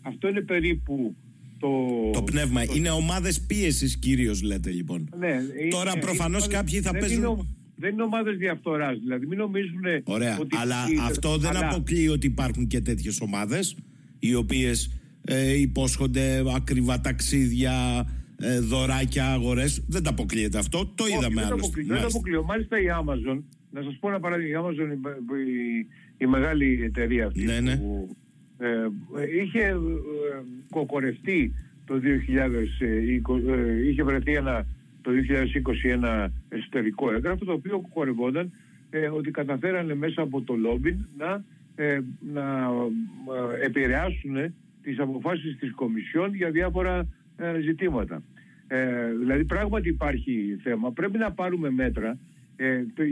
Αυτό 0.02 0.28
είναι 0.28 0.40
περίπου 0.40 1.14
το, 1.58 1.68
το 2.12 2.22
πνεύμα. 2.22 2.62
Είναι 2.74 2.90
ομάδες 2.90 3.40
πίεσης 3.40 3.96
κυρίως 3.98 4.42
λέτε 4.42 4.70
λοιπόν. 4.70 5.08
Ναι, 5.18 5.36
Τώρα 5.70 5.92
προφανώς 5.98 6.46
κάποιοι 6.46 6.80
θα 6.80 6.92
παίζουν... 6.92 7.24
Είναι, 7.24 7.46
δεν 7.76 7.92
είναι 7.92 8.02
ομάδες 8.02 8.36
διαφθοράς, 8.36 8.98
δηλαδή 8.98 9.26
μην 9.26 9.38
νομίζουν 9.38 9.84
Ωραία, 10.04 10.38
αλλά 10.60 10.76
αυτό 11.06 11.36
δεν 11.36 11.56
αλλά... 11.56 11.68
αποκλείει 11.68 12.08
ότι 12.10 12.26
υπάρχουν 12.26 12.66
και 12.66 12.80
τέτοιες 12.80 13.20
ομάδες 13.20 13.76
οι 14.18 14.34
οποίες 14.34 15.00
ε, 15.24 15.60
υπόσχονται 15.60 16.42
ακριβά 16.54 17.00
ταξίδια, 17.00 18.06
ε, 18.40 18.58
δωράκια, 18.60 19.32
αγορές. 19.32 19.84
Δεν 19.88 20.02
τα 20.02 20.10
αποκλείεται 20.10 20.58
αυτό. 20.58 20.92
Το 20.94 21.04
είδαμε 21.06 21.44
άλλωστε. 21.44 21.82
Δεν 21.86 22.00
το 22.00 22.06
αποκλείω. 22.06 22.42
Μάλιστα 22.44 22.80
η 22.80 22.86
Amazon, 23.02 23.42
να 23.70 23.82
σας 23.82 23.96
πω 24.00 24.08
ένα 24.08 24.20
παράδειγμα. 24.20 24.60
Η 24.60 24.62
Amazon, 24.64 24.88
η, 25.46 25.86
η, 26.16 26.26
μεγάλη 26.26 26.80
εταιρεία 26.84 27.26
αυτή, 27.26 27.44
ναι, 27.44 27.60
ναι. 27.60 27.76
που 27.76 28.16
ε, 28.58 29.42
είχε 29.42 29.60
ε, 29.60 29.76
κοκορευτεί 30.70 31.54
το 31.86 31.94
2020, 31.94 32.00
ε, 33.48 33.88
είχε 33.88 34.02
βρεθεί 34.02 34.34
ένα 34.34 34.66
το 35.02 35.10
2020 35.84 35.90
ένα 35.90 36.32
εσωτερικό 36.48 37.12
έγγραφο 37.12 37.44
το 37.44 37.52
οποίο 37.52 37.88
κορευόταν 37.94 38.52
ε, 38.90 39.06
ότι 39.06 39.30
καταφέρανε 39.30 39.94
μέσα 39.94 40.22
από 40.22 40.42
το 40.42 40.54
λόμπιν 40.54 41.06
να, 41.18 41.44
ε, 41.74 42.00
να 42.32 42.70
ε, 43.60 43.64
επηρεάσουν 43.64 44.54
τις 44.82 44.98
αποφάσεις 44.98 45.58
της 45.58 45.72
Κομισιόν 45.72 46.34
για 46.34 46.50
διάφορα 46.50 47.06
ε, 47.36 47.60
ζητήματα. 47.60 48.22
Ε, 48.72 49.12
δηλαδή 49.18 49.44
πράγματι 49.44 49.88
υπάρχει 49.88 50.58
θέμα. 50.62 50.92
Πρέπει 50.92 51.18
να 51.18 51.32
πάρουμε 51.32 51.70
μέτρα. 51.70 52.18
Ε, 52.56 52.84
το, 52.94 53.02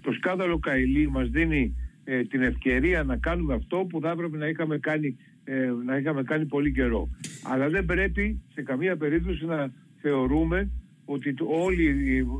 το 0.00 0.12
σκάνδαλο 0.12 0.58
Καηλή 0.58 1.10
μας 1.10 1.28
δίνει 1.28 1.74
ε, 2.04 2.22
την 2.22 2.42
ευκαιρία 2.42 3.02
να 3.02 3.16
κάνουμε 3.16 3.54
αυτό 3.54 3.76
που 3.76 4.00
θα 4.00 4.10
έπρεπε 4.10 4.36
να 4.36 4.46
είχαμε 4.46 4.78
κάνει, 4.78 5.16
ε, 5.44 5.70
να 5.84 5.96
είχαμε 5.96 6.22
κάνει 6.22 6.44
πολύ 6.44 6.72
καιρό. 6.72 7.08
Αλλά 7.42 7.68
δεν 7.68 7.84
πρέπει 7.84 8.42
σε 8.54 8.62
καμία 8.62 8.96
περίπτωση 8.96 9.44
να 9.44 9.70
θεωρούμε 10.00 10.70
ότι 11.04 11.34
όλοι 11.46 11.84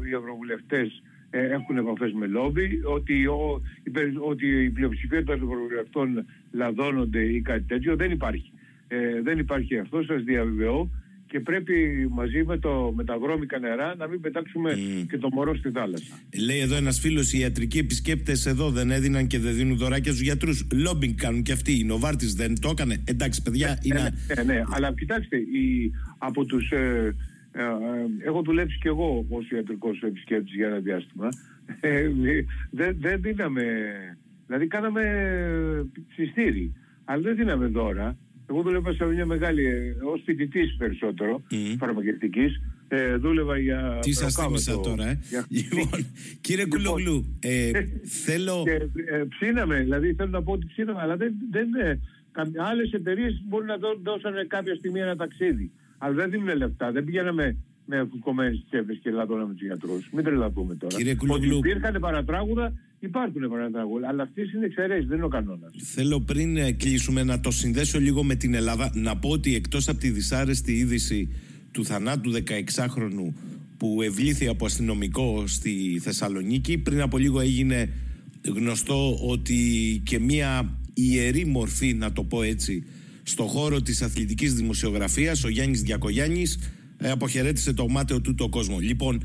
οι 0.09 0.14
ευρωβουλευτές 0.14 1.03
ε, 1.31 1.46
έχουν 1.46 1.77
επαφές 1.77 2.12
με 2.12 2.27
λόμπι, 2.27 2.81
ότι, 2.85 3.27
ο, 3.27 3.62
η, 3.83 3.92
ότι 4.29 4.64
η 4.64 4.70
πλειοψηφία 4.70 5.24
των 5.24 5.35
ευρωβουλευτών 5.35 6.27
λαδώνονται 6.53 7.22
ή 7.22 7.40
κάτι 7.40 7.62
τέτοιο. 7.62 7.96
Δεν 7.96 8.11
υπάρχει. 8.11 8.53
Ε, 8.88 9.22
δεν 9.22 9.38
υπάρχει 9.38 9.79
αυτό, 9.79 10.03
σας 10.03 10.22
διαβεβαιώ 10.22 10.90
και 11.28 11.40
πρέπει 11.40 12.08
μαζί 12.10 12.44
με, 12.44 12.58
το, 12.58 12.92
με 12.96 13.04
τα 13.04 13.18
βρώμικα 13.18 13.58
νερά 13.58 13.94
να 13.96 14.08
μην 14.08 14.20
πετάξουμε 14.20 14.78
και 15.08 15.18
το 15.18 15.28
μωρό 15.32 15.56
στη 15.56 15.70
θάλασσα. 15.70 16.18
Λέει 16.46 16.58
εδώ 16.58 16.76
ένας 16.76 17.00
φίλος: 17.00 17.32
Οι 17.32 17.38
ιατρικοί 17.38 17.78
επισκέπτες 17.78 18.46
εδώ 18.46 18.70
δεν 18.70 18.90
έδιναν 18.90 19.26
και 19.26 19.38
δεν 19.38 19.54
δίνουν 19.54 19.76
δωράκια 19.76 20.12
στους 20.12 20.24
γιατρούς. 20.24 20.66
Λόμπινγκ 20.72 21.14
κάνουν 21.16 21.42
και 21.42 21.52
αυτοί. 21.52 21.78
Η 21.78 21.84
Νοβάρτη 21.84 22.26
δεν 22.26 22.60
το 22.60 22.68
έκανε. 22.68 23.02
Εντάξει, 23.04 23.42
παιδιά, 23.42 23.68
ναι, 23.68 23.76
είναι. 23.82 24.00
Ναι, 24.00 24.42
ναι, 24.42 24.52
ναι, 24.52 24.62
αλλά 24.70 24.94
κοιτάξτε, 24.94 25.36
η, 25.36 25.92
από 26.18 26.44
τους. 26.44 26.70
Ε, 26.70 27.14
ε, 27.52 27.62
ε, 27.62 28.28
έχω 28.28 28.42
δουλέψει 28.42 28.78
κι 28.78 28.86
εγώ 28.86 29.26
ως 29.28 29.50
ιατρικός 29.50 30.00
επισκέπτης 30.02 30.54
για 30.54 30.66
ένα 30.66 30.78
διάστημα. 30.78 31.28
Ε, 31.80 32.10
δεν, 32.70 32.96
δεν 33.00 33.20
δίναμε. 33.20 33.62
Δηλαδή, 34.46 34.66
κάναμε 34.66 35.02
συστήρι. 36.14 36.72
Αλλά 37.04 37.22
δεν 37.22 37.36
δίναμε 37.36 37.66
δώρα. 37.66 38.16
Εγώ 38.50 38.62
δούλευα 38.62 38.92
σε 38.92 39.04
μια 39.04 39.26
μεγάλη, 39.26 39.66
ε, 39.66 39.96
ως 40.12 40.22
φοιτητής 40.24 40.76
περισσότερο, 40.76 41.42
mm. 41.50 41.76
φαρμακευτικής. 41.78 42.61
Ε, 42.88 43.16
δούλευα 43.16 43.58
για. 43.58 43.98
Τι 44.00 44.12
σας 44.12 44.34
θύμισα 44.34 44.80
τώρα, 44.80 45.08
ε; 45.08 45.18
Για... 45.28 45.46
Λοιπόν, 45.48 46.06
κύριε 46.40 46.64
λοιπόν, 46.64 46.80
Κουλόγλου, 46.80 47.38
ε, 47.40 47.70
θέλω. 48.24 48.62
Και, 48.64 49.02
ε, 49.14 49.24
ψήναμε, 49.28 49.80
δηλαδή 49.80 50.14
θέλω 50.14 50.30
να 50.30 50.42
πω 50.42 50.52
ότι 50.52 50.66
ψήναμε, 50.66 51.00
αλλά 51.00 51.16
δεν. 51.16 51.34
δεν 51.50 51.74
ε, 51.74 52.00
Άλλες 52.70 52.92
εταιρείες 52.92 53.42
μπορεί 53.44 53.66
να 53.66 53.76
δώσουν 54.02 54.48
κάποια 54.48 54.74
στιγμή 54.74 55.00
ένα 55.00 55.16
ταξίδι. 55.16 55.70
Αλλά 55.98 56.14
δεν 56.14 56.30
δίνουν 56.30 56.56
λεφτά. 56.56 56.92
Δεν 56.92 57.04
πηγαίναμε 57.04 57.56
με 57.90 58.09
φουκωμένε 58.11 58.62
τσέπες 58.68 58.98
και 59.03 59.11
λαδώναμε 59.11 59.53
τους 59.53 59.66
γιατρούς. 59.66 60.09
Μην 60.12 60.24
τρελαθούμε 60.24 60.74
τώρα. 60.74 60.96
Κύριε 60.96 61.14
Κουλόγλου. 61.14 61.59
Ότι 61.59 61.68
υπήρχαν 61.68 62.01
παρατράγουδα 62.01 62.72
Υπάρχουν 63.01 63.48
παραταγωγέ, 63.51 64.07
αλλά 64.07 64.22
αυτές 64.22 64.53
είναι 64.53 64.64
εξαιρέσεις, 64.64 65.07
δεν 65.07 65.16
είναι 65.16 65.27
ο 65.27 65.29
κανόνας. 65.29 65.72
Θέλω 65.83 66.20
πριν 66.20 66.57
ε, 66.57 66.72
κλείσουμε 66.72 67.22
να 67.22 67.40
το 67.40 67.51
συνδέσω 67.51 67.98
λίγο 67.98 68.24
με 68.24 68.35
την 68.35 68.55
Ελλάδα, 68.55 68.90
να 68.94 69.16
πω 69.16 69.29
ότι 69.29 69.55
εκτός 69.55 69.88
από 69.88 69.98
τη 69.98 70.11
δυσάρεστη 70.11 70.72
είδηση 70.72 71.29
του 71.70 71.85
θανάτου 71.85 72.33
16χρονου 72.33 73.33
που 73.77 74.03
ευλήθη 74.03 74.48
από 74.48 74.64
αστυνομικό 74.64 75.46
στη 75.46 76.01
Θεσσαλονίκη, 76.03 76.79
πριν 76.79 77.01
από 77.01 77.18
λίγο 77.18 77.40
έγινε 77.40 77.88
γνωστό 78.55 79.18
ότι 79.29 79.57
και 80.05 80.18
μία 80.18 80.79
ιερή 80.94 81.44
μορφή, 81.44 81.94
να 81.94 82.12
το 82.12 82.24
πω 82.24 82.42
έτσι, 82.42 82.85
στο 83.22 83.42
χώρο 83.42 83.83
της 83.83 84.03
αθλητικής 84.03 84.55
δημοσιογραφίας, 84.55 85.44
ο 85.44 85.48
Γιάννης 85.48 85.83
Διακογιάννης, 85.83 86.55
ε, 86.55 86.68
αποχαιρέτησε 86.98 87.72
το 87.72 87.88
μάταιο 87.88 88.20
του 88.20 88.34
το 88.34 88.48
κόσμο. 88.48 88.78
Λοιπόν, 88.78 89.24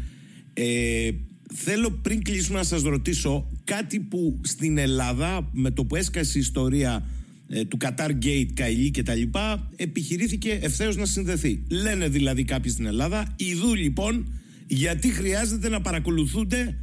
ε, 0.53 1.09
θέλω 1.53 1.91
πριν 1.91 2.23
κλείσουμε 2.23 2.57
να 2.57 2.63
σας 2.63 2.81
ρωτήσω 2.81 3.51
κάτι 3.63 3.99
που 3.99 4.39
στην 4.43 4.77
Ελλάδα 4.77 5.49
με 5.51 5.71
το 5.71 5.85
που 5.85 5.95
έσκασε 5.95 6.37
η 6.37 6.41
ιστορία 6.41 7.07
ε, 7.47 7.65
του 7.65 7.77
Qatar 7.81 8.09
Gate, 8.25 8.47
Καηλή 8.53 8.91
και 8.91 9.03
τα 9.03 9.15
λοιπά 9.15 9.71
επιχειρήθηκε 9.75 10.59
ευθέως 10.61 10.95
να 10.95 11.05
συνδεθεί. 11.05 11.63
Λένε 11.69 12.07
δηλαδή 12.07 12.43
κάποιοι 12.43 12.71
στην 12.71 12.85
Ελλάδα 12.85 13.35
ειδού 13.37 13.75
λοιπόν 13.75 14.27
γιατί 14.67 15.07
χρειάζεται 15.07 15.69
να 15.69 15.81
παρακολουθούνται 15.81 16.77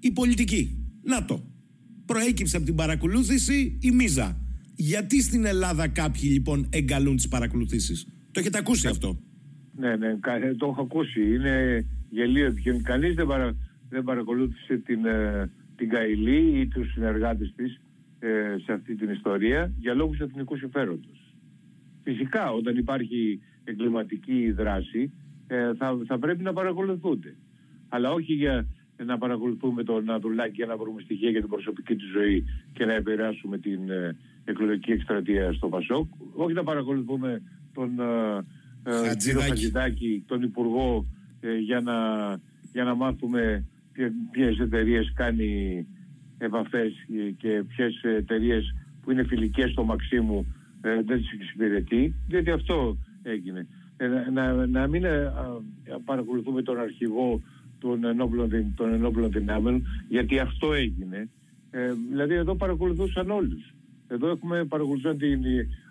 οι 0.00 0.10
πολιτικοί. 0.10 0.76
Να 1.02 1.24
το. 1.24 1.44
Προέκυψε 2.04 2.56
από 2.56 2.66
την 2.66 2.74
παρακολούθηση 2.74 3.78
η 3.80 3.90
μίζα. 3.90 4.40
Γιατί 4.76 5.22
στην 5.22 5.44
Ελλάδα 5.44 5.88
κάποιοι 5.88 6.28
λοιπόν 6.32 6.66
εγκαλούν 6.70 7.16
τις 7.16 7.28
παρακολουθήσεις. 7.28 8.06
Το 8.30 8.40
έχετε 8.40 8.58
ακούσει 8.58 8.86
αυτό. 8.86 9.18
Ναι, 9.76 9.96
ναι, 9.96 10.18
το 10.56 10.66
έχω 10.66 10.80
ακούσει. 10.80 11.34
Είναι 11.34 11.86
γελίο. 12.10 12.54
Κανείς 12.82 13.14
δεν, 13.14 13.26
παρα, 13.26 13.54
δεν 13.88 14.02
παρακολούθησε 14.02 14.76
την, 14.76 15.04
ε, 15.04 15.50
την 15.76 15.88
Καηλή 15.88 16.60
ή 16.60 16.68
τους 16.68 16.92
συνεργάτες 16.92 17.52
της 17.56 17.80
ε, 18.18 18.56
σε 18.64 18.72
αυτή 18.72 18.94
την 18.94 19.10
ιστορία 19.10 19.72
για 19.78 19.94
λόγους 19.94 20.18
εθνικού 20.18 20.56
συμφέροντος. 20.56 21.34
Φυσικά 22.02 22.52
όταν 22.52 22.76
υπάρχει 22.76 23.40
εγκληματική 23.64 24.50
δράση 24.50 25.12
ε, 25.46 25.74
θα, 25.74 25.98
θα 26.06 26.18
πρέπει 26.18 26.42
να 26.42 26.52
παρακολουθούνται. 26.52 27.36
Αλλά 27.88 28.12
όχι 28.12 28.32
για 28.32 28.66
να 29.04 29.18
παρακολουθούμε 29.18 29.82
τον 29.82 30.10
Αδουλάκη 30.10 30.54
για 30.54 30.66
να 30.66 30.76
βρούμε 30.76 31.00
στοιχεία 31.00 31.30
για 31.30 31.40
την 31.40 31.48
προσωπική 31.48 31.96
του 31.96 32.06
ζωή 32.12 32.44
και 32.72 32.84
να 32.84 32.92
επηρεάσουμε 32.92 33.58
την 33.58 33.90
ε, 33.90 34.16
εκλογική 34.44 34.92
εκστρατεία 34.92 35.52
στο 35.52 35.68
Πασόκ. 35.68 36.06
Όχι 36.34 36.52
να 36.52 36.62
παρακολουθούμε 36.62 37.42
τον 37.74 38.00
ε, 38.00 38.44
κύριο 39.18 39.40
Χατζηδάκη, 39.40 40.24
τον 40.26 40.42
Υπουργό 40.42 41.06
για, 41.64 41.80
να, 41.80 41.94
για 42.72 42.84
να 42.84 42.94
μάθουμε 42.94 43.64
ποιες 44.30 44.58
εταιρείες 44.58 45.12
κάνει 45.14 45.86
επαφές 46.38 46.92
και 47.36 47.64
ποιες 47.68 48.02
εταιρείες 48.02 48.74
που 49.02 49.10
είναι 49.10 49.24
φιλικές 49.24 49.70
στο 49.70 49.84
Μαξίμου 49.84 50.46
ε, 50.80 51.02
δεν 51.02 51.18
τις 51.18 51.32
εξυπηρετεί, 51.32 52.14
διότι 52.28 52.50
αυτό 52.50 52.96
έγινε. 53.22 53.66
Ε, 53.96 54.06
να, 54.32 54.66
να 54.66 54.86
μην 54.86 55.04
ε, 55.04 55.32
παρακολουθούμε 56.04 56.62
τον 56.62 56.80
αρχηγό 56.80 57.40
των 57.78 58.04
ενόπλων, 58.04 58.72
των 58.76 58.92
ενόπλων 58.92 59.30
δυνάμεων, 59.30 59.82
γιατί 60.08 60.38
αυτό 60.38 60.72
έγινε. 60.72 61.28
Ε, 61.70 61.92
δηλαδή 62.10 62.34
εδώ 62.34 62.54
παρακολουθούσαν 62.54 63.30
όλους. 63.30 63.74
Εδώ 64.08 64.28
έχουμε 64.28 64.64
παρακολουθήσει 64.64 65.16
την 65.16 65.42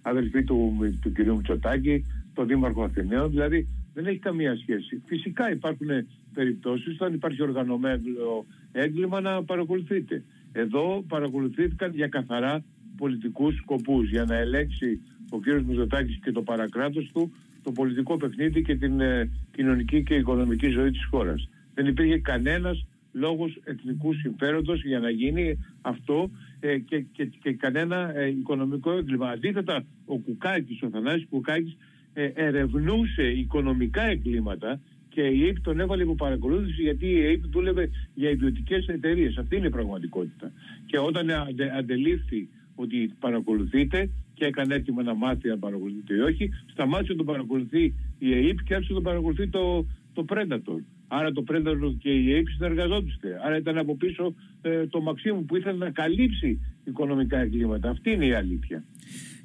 αδελφή 0.01 0.43
του, 0.43 0.77
του 1.01 1.11
κυρίου 1.11 1.35
Μητσοτάκη, 1.35 2.05
τον 2.33 2.47
Δήμαρχο 2.47 2.83
Αθηναίων, 2.83 3.29
δηλαδή 3.29 3.67
δεν 3.93 4.05
έχει 4.05 4.17
καμία 4.17 4.55
σχέση. 4.55 5.01
Φυσικά 5.05 5.51
υπάρχουν 5.51 5.87
περιπτώσεις 6.33 6.93
όταν 6.93 7.13
υπάρχει 7.13 7.41
οργανωμένο 7.41 8.45
έγκλημα 8.71 9.21
να 9.21 9.43
παρακολουθείτε. 9.43 10.23
Εδώ 10.51 11.03
παρακολουθήθηκαν 11.07 11.91
για 11.93 12.07
καθαρά 12.07 12.63
πολιτικούς 12.97 13.55
σκοπούς 13.55 14.09
για 14.09 14.23
να 14.23 14.35
ελέγξει 14.35 15.01
ο 15.29 15.39
κ. 15.39 15.45
Μητσοτάκης 15.67 16.19
και 16.23 16.31
το 16.31 16.41
παρακράτος 16.41 17.09
του 17.13 17.33
το 17.63 17.71
πολιτικό 17.71 18.17
παιχνίδι 18.17 18.61
και 18.61 18.75
την 18.75 18.99
ε, 18.99 19.29
κοινωνική 19.51 20.03
και 20.03 20.15
οικονομική 20.15 20.69
ζωή 20.69 20.91
της 20.91 21.05
χώρας. 21.05 21.49
Δεν 21.73 21.85
υπήρχε 21.85 22.19
κανένας 22.19 22.85
λόγος 23.11 23.59
εθνικού 23.63 24.13
συμφέροντος 24.13 24.83
για 24.83 24.99
να 24.99 25.09
γίνει 25.09 25.65
αυτό 25.81 26.29
ε, 26.59 26.77
και, 26.77 26.99
και, 26.99 27.25
και, 27.25 27.53
κανένα 27.53 28.15
ε, 28.15 28.27
οικονομικό 28.27 28.91
έγκλημα. 28.91 29.29
Αντίθετα, 29.29 29.83
ο 30.05 30.17
Κουκάκης, 30.17 30.81
ο 30.81 30.89
Θανάσης 30.89 31.27
Κουκάκης 31.29 31.71
ε, 31.73 31.77
ερευνούσε 32.13 33.23
οικονομικά 33.23 34.01
εγκλήματα 34.01 34.79
και 35.09 35.21
η 35.21 35.43
ΑΕΠ 35.43 35.59
τον 35.61 35.79
έβαλε 35.79 36.03
υπό 36.03 36.15
παρακολούθηση 36.15 36.81
γιατί 36.81 37.11
η 37.11 37.21
ΑΕΠ 37.21 37.45
δούλευε 37.45 37.89
για 38.13 38.29
ιδιωτικές 38.29 38.87
εταιρείες. 38.87 39.37
Αυτή 39.37 39.55
είναι 39.55 39.67
η 39.67 39.69
πραγματικότητα. 39.69 40.51
Και 40.85 40.99
όταν 40.99 41.29
αντε, 41.29 41.77
αντελήφθη 41.77 42.49
ότι 42.75 43.13
παρακολουθείτε 43.19 44.09
και 44.33 44.45
έκανε 44.45 44.75
έτοιμο 44.75 45.01
να 45.01 45.13
μάθει 45.13 45.49
αν 45.49 45.59
παρακολουθείτε 45.59 46.13
ή 46.15 46.19
όχι, 46.19 46.49
σταμάτησε 46.71 47.11
να 47.11 47.17
τον 47.17 47.25
παρακολουθεί 47.25 47.93
η 48.19 48.33
ΑΕΠ 48.33 48.63
και 48.63 48.73
άρχισε 48.73 48.93
να 48.93 49.01
τον 49.01 49.03
παρακολουθεί 49.03 49.47
το, 49.47 49.85
το 50.13 50.25
Predator. 50.29 50.79
Άρα 51.13 51.31
το 51.31 51.43
Predator 51.47 51.95
και 51.99 52.09
η 52.09 52.33
ΑΕΠ 52.33 52.47
συνεργαζόντουσαν. 52.47 53.19
Άρα 53.45 53.57
ήταν 53.57 53.77
από 53.77 53.95
πίσω 53.97 54.35
ε, 54.61 54.87
το 54.87 55.01
Μαξίμου 55.01 55.45
που 55.45 55.55
ήθελε 55.55 55.77
να 55.77 55.89
καλύψει 55.89 56.59
οικονομικά 56.83 57.39
εγκλήματα. 57.39 57.89
Αυτή 57.89 58.11
είναι 58.11 58.25
η 58.25 58.33
αλήθεια. 58.33 58.83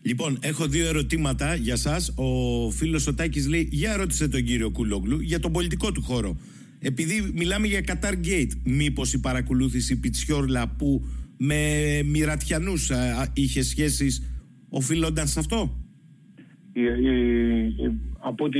Λοιπόν, 0.02 0.38
έχω 0.40 0.66
δύο 0.66 0.86
ερωτήματα 0.86 1.54
για 1.54 1.76
σας. 1.76 2.14
Ο 2.16 2.70
φίλος 2.70 3.06
ο 3.06 3.14
Τάκης 3.14 3.48
λέει, 3.48 3.68
για 3.72 3.96
ρώτησε 3.96 4.28
τον 4.28 4.44
κύριο 4.44 4.70
Κούλογλου 4.70 5.20
για 5.20 5.40
τον 5.40 5.52
πολιτικό 5.52 5.92
του 5.92 6.02
χώρο. 6.02 6.36
Επειδή 6.80 7.32
μιλάμε 7.34 7.66
για 7.66 7.80
Qatar 7.86 8.12
Gate, 8.26 8.50
μήπως 8.64 9.12
η 9.12 9.20
παρακολούθηση 9.20 10.00
Πιτσιόρλα 10.00 10.74
που 10.78 11.04
με 11.36 11.60
μοιρατιανούς 12.04 12.90
είχε 13.34 13.62
σχέσεις 13.62 14.22
οφείλονταν 14.68 15.26
σε 15.26 15.38
αυτό; 15.38 15.86
Η, 16.72 16.82
από 18.18 18.44
ό,τι 18.44 18.58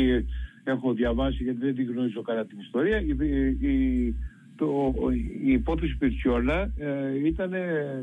έχω 0.71 0.93
διαβάσει, 0.93 1.43
γιατί 1.43 1.59
δεν 1.59 1.75
την 1.75 1.91
γνωρίζω 1.93 2.23
καλά 2.23 2.45
την 2.45 2.59
ιστορία, 2.59 3.01
η, 3.01 4.15
το, 4.57 4.95
η 5.45 5.53
υπόθεση 5.53 5.97
Πιτσιόρλα 5.99 6.63
ε, 6.63 7.27
ήταν 7.27 7.53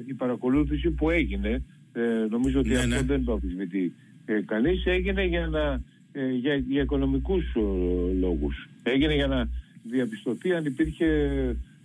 η 0.06 0.14
παρακολούθηση 0.14 0.90
που 0.90 1.10
έγινε 1.10 1.64
ε, 1.94 2.02
νομίζω 2.30 2.60
ότι 2.60 2.70
ναι, 2.70 2.78
αυτό 2.78 2.88
ναι. 2.88 3.02
δεν 3.02 3.24
το 3.24 3.32
αμφισβητεί 3.32 3.94
ε, 4.26 4.42
κανείς. 4.46 4.86
Έγινε 4.86 5.26
για, 5.26 5.48
να, 5.48 5.82
ε, 6.12 6.32
για, 6.32 6.56
για 6.56 6.82
οικονομικούς 6.82 7.44
ε, 7.56 7.60
λόγους. 8.20 8.70
Έγινε 8.84 9.14
για 9.14 9.28
να, 9.28 9.50
διαπιστωθεί 9.84 10.54
αν 10.54 10.66
υπήρχε 10.66 11.06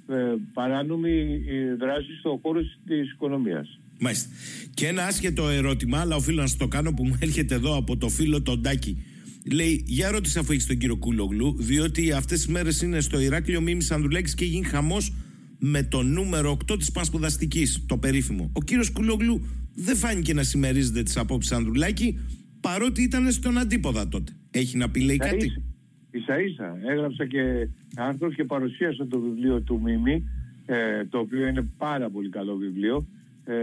ε, 0.08 0.14
παράνομη 0.52 1.42
ε, 1.48 1.74
δράση 1.74 2.16
στο 2.18 2.38
χώρο 2.42 2.60
της 2.86 3.12
οικονομίας. 3.12 3.78
Μάλιστα. 3.98 4.28
Και 4.74 4.86
ένα 4.86 5.04
άσχετο 5.04 5.48
ερώτημα, 5.48 6.00
αλλά 6.00 6.16
οφείλω 6.16 6.40
να 6.40 6.46
σας 6.46 6.56
το 6.56 6.68
κάνω 6.68 6.92
που 6.92 7.04
μου 7.04 7.18
έρχεται 7.20 7.54
εδώ 7.54 7.76
από 7.76 7.96
το 7.96 8.08
φίλο 8.08 8.42
τον 8.42 8.62
Τάκη. 8.62 9.04
Λέει, 9.52 9.82
για 9.86 10.10
ρώτησε 10.10 10.38
αφού 10.38 10.52
έχεις 10.52 10.66
τον 10.66 10.78
κύριο 10.78 10.96
Κούλογλου, 10.96 11.56
διότι 11.58 12.12
αυτές 12.12 12.38
τις 12.38 12.48
μέρες 12.48 12.82
είναι 12.82 13.00
στο 13.00 13.20
Ηράκλειο 13.20 13.60
Μίμη 13.60 13.86
Ανδρουλέκη 13.90 14.34
και 14.34 14.44
γίνει 14.44 14.64
χαμός 14.64 15.12
με 15.58 15.82
το 15.82 16.02
νούμερο 16.02 16.56
8 16.72 16.78
της 16.78 16.92
Πασπουδαστική, 16.92 17.66
το 17.86 17.96
περίφημο. 17.96 18.50
Ο 18.52 18.62
κύριος 18.62 18.90
Κούλογλου 18.90 19.46
δεν 19.74 19.96
φάνηκε 19.96 20.34
να 20.34 20.42
συμμερίζεται 20.42 21.02
τις 21.02 21.16
απόψεις 21.16 21.52
Ανδρουλάκη, 21.52 22.18
παρότι 22.60 23.02
ήταν 23.02 23.32
στον 23.32 23.58
αντίποδα 23.58 24.08
τότε. 24.08 24.32
Έχει 24.50 24.76
να 24.76 24.90
πει, 24.90 25.00
λέει 25.00 25.16
κάτι; 25.16 25.62
Ίσα 26.10 26.40
ίσα. 26.40 26.76
Έγραψα 26.90 27.26
και 27.26 27.68
άρθρο 27.96 28.32
και 28.32 28.44
παρουσίασα 28.44 29.06
το 29.06 29.20
βιβλίο 29.20 29.60
του 29.60 29.80
Μίμη, 29.84 30.24
ε, 30.66 31.04
το 31.04 31.18
οποίο 31.18 31.46
είναι 31.46 31.62
πάρα 31.78 32.10
πολύ 32.10 32.28
καλό 32.28 32.56
βιβλίο. 32.56 33.06
Ε, 33.44 33.54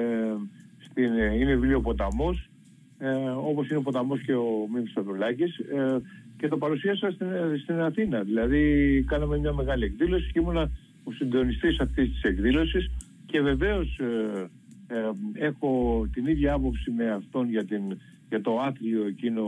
στην, 0.77 1.03
ε, 1.03 1.35
είναι 1.35 1.55
βιβλίο 1.55 1.81
ποταμός, 1.81 2.49
ε, 2.97 3.15
όπως 3.29 3.69
είναι 3.69 3.77
ο 3.77 3.81
ποταμός 3.81 4.21
και 4.21 4.33
ο 4.33 4.67
Μίμης 4.73 4.91
Σταυρουλάκης 4.91 5.57
ε, 5.57 6.01
και 6.37 6.47
το 6.47 6.57
παρουσίασα 6.57 7.11
στην, 7.11 7.27
στην 7.63 7.81
Αθήνα. 7.81 8.23
Δηλαδή 8.23 9.03
κάναμε 9.07 9.37
μια 9.37 9.53
μεγάλη 9.53 9.83
εκδήλωση 9.83 10.31
και 10.31 10.39
ήμουνα 10.39 10.69
ο 11.03 11.11
συντονιστής 11.11 11.79
αυτής 11.79 12.11
της 12.11 12.21
εκδήλωσης 12.21 12.91
και 13.25 13.41
βεβαίως 13.41 13.99
ε, 13.99 14.49
ε, 14.87 15.11
έχω 15.33 16.03
την 16.13 16.25
ίδια 16.25 16.53
άποψη 16.53 16.91
με 16.91 17.11
αυτόν 17.11 17.49
για, 17.49 17.65
την, 17.65 17.81
για 18.29 18.41
το 18.41 18.59
άθλιο 18.59 19.05
εκείνο 19.05 19.43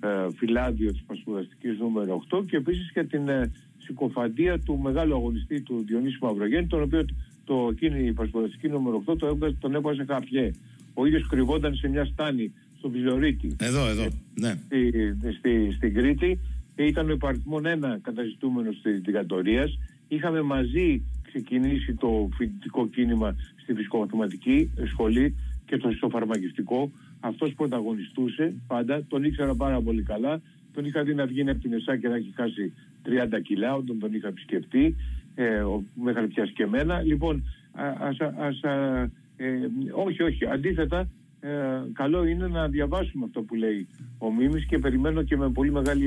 ε, 0.00 0.28
φυλάδιο 0.36 0.92
της 0.92 1.02
Πασπουδαστικής 1.02 1.78
νούμερο 1.78 2.22
8 2.30 2.44
και 2.46 2.56
επίσης 2.56 2.90
για 2.92 3.06
την 3.06 3.28
ε, 3.28 3.52
συκοφαντία 3.78 4.58
του 4.58 4.78
μεγάλου 4.78 5.14
αγωνιστή 5.14 5.62
του 5.62 5.84
Διονύσου 5.86 6.24
Μαυρογέννη 6.24 6.66
τον 6.66 6.82
οποίο 6.82 7.04
το 7.44 7.68
εκείνη 7.70 8.06
η 8.06 8.12
Πασπουδαστική 8.12 8.68
νούμερο 8.68 9.02
8 9.06 9.18
το 9.18 9.26
έβγαζε, 9.26 9.56
τον 9.60 9.74
έβγαζε 9.74 10.04
κάποιε. 10.04 10.50
Ο 10.94 11.06
ίδιος 11.06 11.26
κρυβόταν 11.28 11.74
σε 11.74 11.88
μια 11.88 12.04
στάνη 12.04 12.52
στο 12.84 12.92
Βυζωρίτη. 12.92 13.56
Εδώ, 13.60 13.86
εδώ, 13.86 14.06
ναι. 14.34 14.54
Στη, 14.66 15.32
στη, 15.38 15.72
στην 15.76 15.94
Κρήτη 15.94 16.38
ήταν 16.76 17.08
ο 17.08 17.12
υπαριθμόν 17.12 17.66
ένα 17.66 17.98
καταζητούμενος 18.02 18.80
της 18.82 19.00
δικατορίας. 19.00 19.78
Είχαμε 20.08 20.42
μαζί 20.42 21.02
ξεκινήσει 21.22 21.94
το 21.94 22.28
φοιτητικό 22.36 22.88
κίνημα 22.88 23.36
στη 23.62 23.74
φυσικομαθηματική 23.74 24.70
σχολή 24.86 25.34
και 25.66 25.76
το 25.76 25.90
στο 25.96 26.08
φαρμακευτικό. 26.08 26.90
Αυτός 27.20 27.54
πρωταγωνιστούσε 27.54 28.52
πάντα, 28.66 29.04
τον 29.08 29.24
ήξερα 29.24 29.54
πάρα 29.54 29.80
πολύ 29.80 30.02
καλά. 30.02 30.40
Τον 30.74 30.84
είχα 30.84 31.02
δει 31.02 31.14
να 31.14 31.26
βγει 31.26 31.40
από 31.40 31.60
την 31.60 31.72
ΕΣΑ 31.72 31.96
και 31.96 32.08
να 32.08 32.14
έχει 32.14 32.32
χάσει 32.34 32.72
30 33.04 33.40
κιλά 33.42 33.74
όταν 33.74 33.98
τον 33.98 34.14
είχα 34.14 34.28
επισκεφτεί. 34.28 34.96
Ε, 35.34 35.64
με 35.94 36.10
είχαν 36.10 36.28
πιάσει 36.28 36.52
και 36.52 36.62
εμένα. 36.62 37.02
Λοιπόν, 37.02 37.44
ας, 37.98 38.16
ας, 38.20 38.60
ε, 39.36 39.56
όχι, 39.92 40.22
όχι. 40.22 40.46
Αντίθετα, 40.46 41.08
ε, 41.44 41.92
καλό 41.92 42.24
είναι 42.24 42.46
να 42.46 42.68
διαβάσουμε 42.68 43.24
αυτό 43.24 43.42
που 43.42 43.54
λέει 43.54 43.86
ο 44.18 44.32
Μίμης 44.32 44.66
και 44.66 44.78
περιμένω 44.78 45.22
και 45.22 45.36
με 45.36 45.50
πολύ 45.50 45.72
μεγάλη 45.72 46.06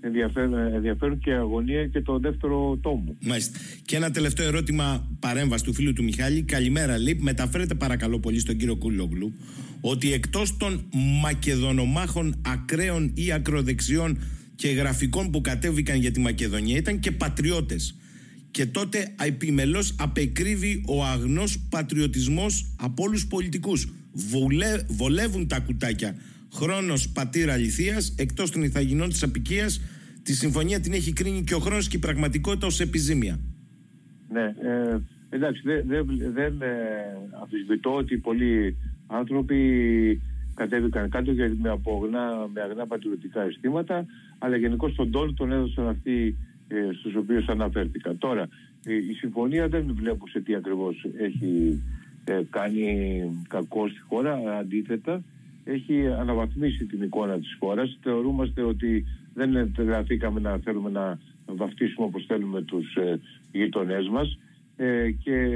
ενδιαφέρον, 0.00 0.54
ενδιαφέρον 0.54 1.18
και 1.18 1.32
αγωνία 1.32 1.86
και 1.86 2.00
το 2.00 2.18
δεύτερο 2.18 2.78
τόμο. 2.82 3.16
Μάλιστα. 3.20 3.58
Και 3.84 3.96
ένα 3.96 4.10
τελευταίο 4.10 4.46
ερώτημα 4.46 5.08
παρέμβαση 5.20 5.64
του 5.64 5.72
φίλου 5.72 5.92
του 5.92 6.04
Μιχάλη. 6.04 6.42
Καλημέρα, 6.42 6.96
Λίπ. 6.96 7.22
Μεταφέρετε 7.22 7.74
παρακαλώ 7.74 8.18
πολύ 8.18 8.38
στον 8.38 8.56
κύριο 8.56 8.76
Κούλογλου 8.76 9.32
ότι 9.80 10.12
εκτός 10.12 10.56
των 10.56 10.84
μακεδονομάχων 11.22 12.34
ακραίων 12.46 13.12
ή 13.14 13.32
ακροδεξιών 13.32 14.18
και 14.54 14.68
γραφικών 14.68 15.30
που 15.30 15.40
κατέβηκαν 15.40 15.98
για 15.98 16.10
τη 16.10 16.20
Μακεδονία 16.20 16.76
ήταν 16.76 16.98
και 16.98 17.10
πατριώτες. 17.10 17.94
Και 18.50 18.66
τότε 18.66 19.14
επιμελώς 19.26 19.94
απεκρύβει 19.98 20.82
ο 20.86 21.04
αγνός 21.04 21.58
πατριωτισμός 21.70 22.74
από 22.76 23.02
όλους 23.02 23.26
πολιτικούς. 23.26 23.88
Βολεύουν 24.88 25.46
τα 25.46 25.60
κουτάκια 25.60 26.14
χρόνος 26.52 27.08
πατήρα 27.08 27.52
αληθείας 27.52 28.14
εκτός 28.18 28.50
των 28.50 28.62
ηθαγενών 28.62 29.08
της 29.08 29.22
απικίας 29.22 29.80
τη 30.22 30.32
συμφωνία 30.32 30.80
την 30.80 30.92
έχει 30.92 31.12
κρίνει 31.12 31.42
και 31.42 31.54
ο 31.54 31.58
χρόνος 31.58 31.88
και 31.88 31.96
η 31.96 32.00
πραγματικότητα 32.00 32.66
ως 32.66 32.80
επιζήμια. 32.80 33.38
Ναι, 34.28 34.42
ε, 34.42 34.98
εντάξει 35.28 35.62
δεν 35.64 35.86
δε, 35.86 36.02
δεν 36.30 36.62
ε, 36.62 36.68
αμφισβητώ 37.40 37.94
ότι 37.94 38.16
πολλοί 38.16 38.76
άνθρωποι 39.06 40.20
κατέβηκαν 40.54 41.10
κάτω 41.10 41.32
γιατί 41.32 41.56
με, 41.60 41.68
απογνά, 41.68 42.48
με 42.52 42.60
αγνά 42.60 42.86
πατριωτικά 42.86 43.42
αισθήματα 43.42 44.06
αλλά 44.38 44.56
γενικώς 44.56 44.94
τον 44.94 45.10
τόνο 45.10 45.32
τον 45.32 45.52
έδωσαν 45.52 45.88
αυτοί 45.88 46.36
ε, 46.68 46.92
στους 46.98 47.14
οποίους 47.14 47.46
αναφέρθηκα. 47.48 48.16
Τώρα, 48.16 48.48
ε, 48.84 48.94
η 48.94 49.12
συμφωνία 49.12 49.68
δεν 49.68 49.94
βλέπω 49.94 50.28
σε 50.28 50.40
τι 50.40 50.54
ακριβώς 50.54 51.06
έχει 51.18 51.48
ε, 51.56 51.99
κάνει 52.50 53.22
κακό 53.48 53.88
στη 53.88 54.00
χώρα, 54.00 54.58
αντίθετα 54.58 55.22
έχει 55.64 56.06
αναβαθμίσει 56.06 56.86
την 56.86 57.02
εικόνα 57.02 57.38
της 57.38 57.56
χώρας. 57.58 57.98
Θεωρούμαστε 58.02 58.62
ότι 58.62 59.04
δεν 59.34 59.56
εντρεθήκαμε 59.56 60.40
να 60.40 60.58
θέλουμε 60.58 60.90
να 60.90 61.18
βαφτίσουμε 61.46 62.06
όπως 62.06 62.24
θέλουμε 62.26 62.62
τους 62.62 62.94
ε, 62.94 63.20
γειτονές 63.52 64.08
μας 64.08 64.38
ε, 64.76 65.10
και 65.10 65.48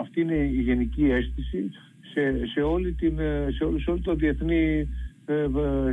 αυτή 0.00 0.20
είναι 0.20 0.34
η 0.34 0.60
γενική 0.60 1.04
αίσθηση 1.04 1.70
σε, 2.12 2.46
σε, 2.46 2.60
όλη 2.60 2.92
την, 2.92 3.18
ε, 3.18 3.46
σε, 3.50 3.64
όλο, 3.64 3.78
σε 3.78 3.90
όλο 3.90 4.00
το 4.00 4.14
διεθνή 4.14 4.88
ε, 5.26 5.46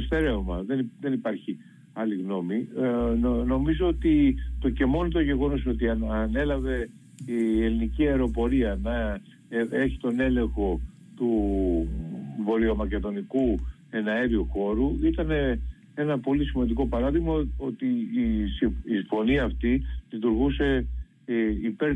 στερέωμα. 0.05 0.63
Δεν, 0.63 0.91
δεν 0.99 1.13
υπάρχει 1.13 1.57
άλλη 1.93 2.15
γνώμη. 2.15 2.67
νομίζω 3.45 3.87
ότι 3.87 4.35
το 4.59 4.69
και 4.69 4.85
μόνο 4.85 5.09
το 5.09 5.19
γεγονός 5.19 5.65
ότι 5.65 5.89
αν, 5.89 6.11
ανέλαβε 6.11 6.89
η 7.25 7.63
ελληνική 7.63 8.07
αεροπορία 8.07 8.79
να 8.83 9.21
έχει 9.69 9.97
τον 9.97 10.19
έλεγχο 10.19 10.79
του 11.15 11.31
βορειομακεδονικού 12.43 13.59
εναέριου 13.89 14.47
χώρου 14.51 14.97
ήταν 15.01 15.29
ένα 15.95 16.19
πολύ 16.19 16.45
σημαντικό 16.45 16.87
παράδειγμα 16.87 17.47
ότι 17.57 17.85
η 17.85 18.45
συμφωνία 18.85 19.43
αυτή 19.43 19.85
λειτουργούσε 20.09 20.85
ε, 21.25 21.33
υπέρ 21.61 21.95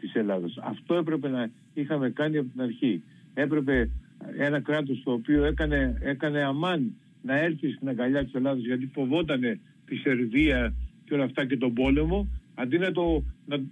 της 0.00 0.14
Ελλάδας. 0.14 0.58
Αυτό 0.62 0.94
έπρεπε 0.94 1.28
να 1.28 1.50
είχαμε 1.74 2.10
κάνει 2.10 2.36
από 2.36 2.48
την 2.48 2.60
αρχή. 2.60 3.02
Έπρεπε 3.34 3.90
ένα 4.38 4.60
κράτος 4.60 5.02
το 5.04 5.12
οποίο 5.12 5.44
έκανε, 5.44 5.98
έκανε 6.00 6.42
αμάν 6.42 6.94
να 7.22 7.38
έρθει 7.38 7.70
στην 7.72 7.88
αγκαλιά 7.88 8.24
της 8.24 8.34
Ελλάδας 8.34 8.64
γιατί 8.64 8.90
φοβόταν 8.92 9.40
τη 9.86 9.96
Σερβία 9.96 10.74
και 11.04 11.14
όλα 11.14 11.24
αυτά 11.24 11.46
και 11.46 11.56
τον 11.56 11.74
πόλεμο 11.74 12.28
αντί 12.54 12.78
να 12.78 12.92
το, 12.92 13.24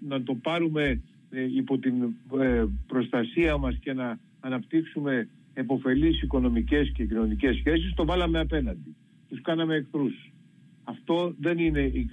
να, 0.09 0.23
το 0.23 0.35
πάρουμε 0.35 0.83
ε, 0.83 0.99
υπό 1.41 1.79
την 1.79 2.03
ε, 2.41 2.65
προστασία 2.87 3.57
μας 3.57 3.77
και 3.81 3.93
να 3.93 4.19
αναπτύξουμε 4.41 5.29
εποφελείς 5.55 6.23
οικονομικές 6.23 6.91
και 6.95 7.05
κοινωνικές 7.05 7.57
σχέσεις, 7.57 7.95
το 7.95 8.05
βάλαμε 8.05 8.39
απέναντι. 8.39 8.95
Τους 9.29 9.41
κάναμε 9.41 9.75
εχθρούς. 9.75 10.33
Αυτό 10.85 11.35
δεν 11.41 11.59
είναι 11.59 11.81
η, 11.81 12.09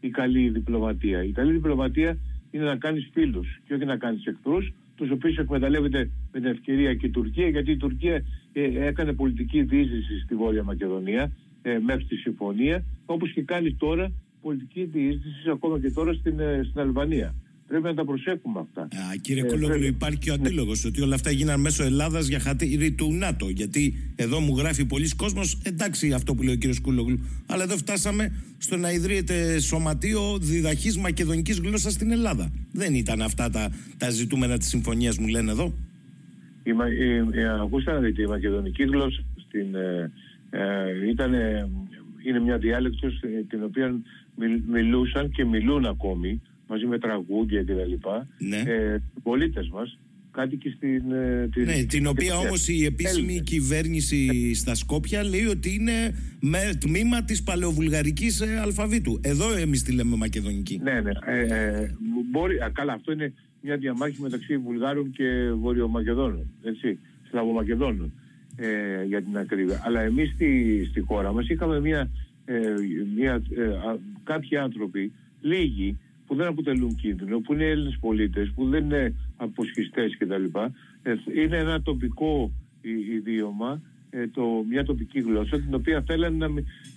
η, 0.00 0.10
καλή 0.10 0.48
διπλωματία. 0.48 1.24
Η 1.24 1.32
καλή 1.32 1.52
διπλωματία 1.52 2.18
είναι 2.50 2.64
να 2.64 2.76
κάνεις 2.76 3.10
φίλους 3.12 3.60
και 3.66 3.74
όχι 3.74 3.84
να 3.84 3.96
κάνεις 3.96 4.26
εχθρούς, 4.26 4.72
τους 4.94 5.10
οποίους 5.10 5.36
εκμεταλλεύεται 5.36 6.10
με 6.32 6.40
την 6.40 6.48
ευκαιρία 6.50 6.94
και 6.94 7.06
η 7.06 7.10
Τουρκία, 7.10 7.48
γιατί 7.48 7.70
η 7.70 7.76
Τουρκία 7.76 8.24
ε, 8.52 8.86
έκανε 8.86 9.12
πολιτική 9.12 9.62
διείσδυση 9.62 10.20
στη 10.20 10.34
Βόρεια 10.34 10.62
Μακεδονία 10.62 11.32
ε, 11.62 11.78
μέχρι 11.78 12.04
τη 12.04 12.16
συμφωνία, 12.16 12.84
όπως 13.06 13.32
και 13.32 13.42
κάνει 13.42 13.74
τώρα 13.74 14.12
πολιτική 14.42 14.84
διείσδυση 14.84 15.50
ακόμα 15.50 15.80
και 15.80 15.90
τώρα 15.90 16.12
στην, 16.12 16.40
ε, 16.40 16.60
στην 16.62 16.80
Αλβανία. 16.80 17.34
Πρέπει 17.68 17.84
να 17.84 17.94
τα 17.94 18.04
προσέχουμε 18.04 18.60
αυτά. 18.60 18.82
Α, 18.82 19.16
κύριε 19.20 19.44
ε, 19.82 19.86
υπάρχει 19.86 20.18
και 20.18 20.30
ο 20.30 20.34
αντίλογος 20.34 20.84
ότι 20.84 21.02
όλα 21.02 21.14
αυτά 21.14 21.30
γίνανε 21.30 21.62
μέσω 21.62 21.84
Ελλάδας 21.84 22.26
για 22.26 22.38
χατήρι 22.38 22.92
του 22.92 23.12
ΝΑΤΟ. 23.12 23.48
Γιατί 23.48 24.12
εδώ 24.16 24.40
μου 24.40 24.56
γράφει 24.56 24.84
πολλοί 24.84 25.08
κόσμος, 25.08 25.58
εντάξει 25.62 26.12
αυτό 26.12 26.34
που 26.34 26.42
λέει 26.42 26.54
ο 26.54 26.56
κύριος 26.56 26.80
Κούλογλου, 26.80 27.18
αλλά 27.46 27.62
εδώ 27.62 27.76
φτάσαμε 27.76 28.32
στο 28.58 28.76
να 28.76 28.92
ιδρύεται 28.92 29.60
σωματείο 29.60 30.38
διδαχής 30.38 30.96
μακεδονικής 30.96 31.58
γλώσσας 31.58 31.92
στην 31.92 32.10
Ελλάδα. 32.10 32.52
Δεν 32.72 32.94
ήταν 32.94 33.22
αυτά 33.22 33.50
τα, 33.50 33.72
τα 33.98 34.10
ζητούμενα 34.10 34.58
της 34.58 34.68
συμφωνίας, 34.68 35.18
μου 35.18 35.26
λένε 35.26 35.50
εδώ. 35.50 35.72
Η, 36.62 36.70
η, 36.70 37.40
η, 37.40 37.44
ακούστε 37.62 37.92
να 37.92 37.98
δείτε, 37.98 38.22
η 38.22 38.26
μακεδονική 38.26 38.82
γλώσσα 38.84 39.22
στην, 39.46 39.74
ε, 39.74 40.10
ε, 40.50 41.08
ήταν, 41.10 41.32
είναι 42.26 42.40
μια 42.40 42.58
διάλεκτος 42.58 43.20
την 43.48 43.64
οποία 43.64 43.94
μιλούσαν 44.66 45.30
και 45.30 45.44
μιλούν 45.44 45.84
ακόμη 45.84 46.40
μαζί 46.72 46.86
με 46.86 46.98
τραγούδια 46.98 47.62
κτλ. 47.62 47.94
Ναι. 48.38 48.56
Ε, 48.56 49.02
πολίτες 49.22 49.68
μας 49.68 49.98
κάτοικοι 50.30 50.70
στην... 50.70 51.12
Ε, 51.12 51.48
την, 51.52 51.64
ναι, 51.64 51.84
την 51.84 52.06
οποία 52.06 52.36
όμως 52.36 52.68
η 52.68 52.84
επίσημη 52.84 53.40
κυβέρνηση 53.40 54.54
στα 54.54 54.74
Σκόπια 54.74 55.24
λέει 55.24 55.46
ότι 55.46 55.74
είναι 55.74 56.14
με 56.40 56.72
τμήμα 56.80 57.24
της 57.24 57.42
παλαιοβουλγαρικής 57.42 58.40
ε, 58.40 58.58
αλφαβήτου. 58.60 59.20
Εδώ 59.22 59.56
εμείς 59.56 59.82
τη 59.82 59.92
λέμε 59.92 60.16
μακεδονική. 60.16 60.80
Ναι, 60.82 61.00
ναι. 61.00 61.10
Ε, 61.24 61.40
ε 61.40 61.90
μπορεί, 62.30 62.58
καλά, 62.72 62.92
αυτό 62.92 63.12
είναι 63.12 63.32
μια 63.60 63.76
διαμάχη 63.76 64.20
μεταξύ 64.20 64.56
Βουλγάρων 64.56 65.10
και 65.10 65.50
Βορειομακεδόνων, 65.54 66.50
έτσι, 66.62 66.98
Σλαβομακεδόνων, 67.28 68.12
ε, 68.56 69.04
για 69.04 69.22
την 69.22 69.38
ακρίβεια. 69.38 69.82
Αλλά 69.84 70.00
εμείς 70.00 70.30
στη, 70.30 70.84
στη 70.90 71.00
χώρα 71.00 71.32
μας 71.32 71.48
είχαμε 71.48 71.80
μια, 71.80 72.10
ε, 72.44 72.58
μια 73.16 73.42
κάποιοι 74.24 74.56
άνθρωποι 74.56 75.12
λίγοι 75.40 75.98
που 76.32 76.38
δεν 76.38 76.46
αποτελούν 76.46 76.94
κίνδυνο, 76.94 77.38
που 77.38 77.52
είναι 77.52 77.64
Έλληνες 77.64 77.98
πολίτες, 78.00 78.52
που 78.54 78.68
δεν 78.68 78.84
είναι 78.84 79.14
αποσχιστές 79.36 80.16
κτλ. 80.18 80.44
Ε, 81.02 81.14
είναι 81.42 81.56
ένα 81.56 81.82
τοπικό 81.82 82.52
ιδίωμα, 83.16 83.80
ε, 84.10 84.26
το, 84.26 84.42
μια 84.68 84.84
τοπική 84.84 85.20
γλώσσα, 85.20 85.60
την 85.60 85.74
οποία 85.74 86.02
θέλουν 86.06 86.36
να, 86.36 86.48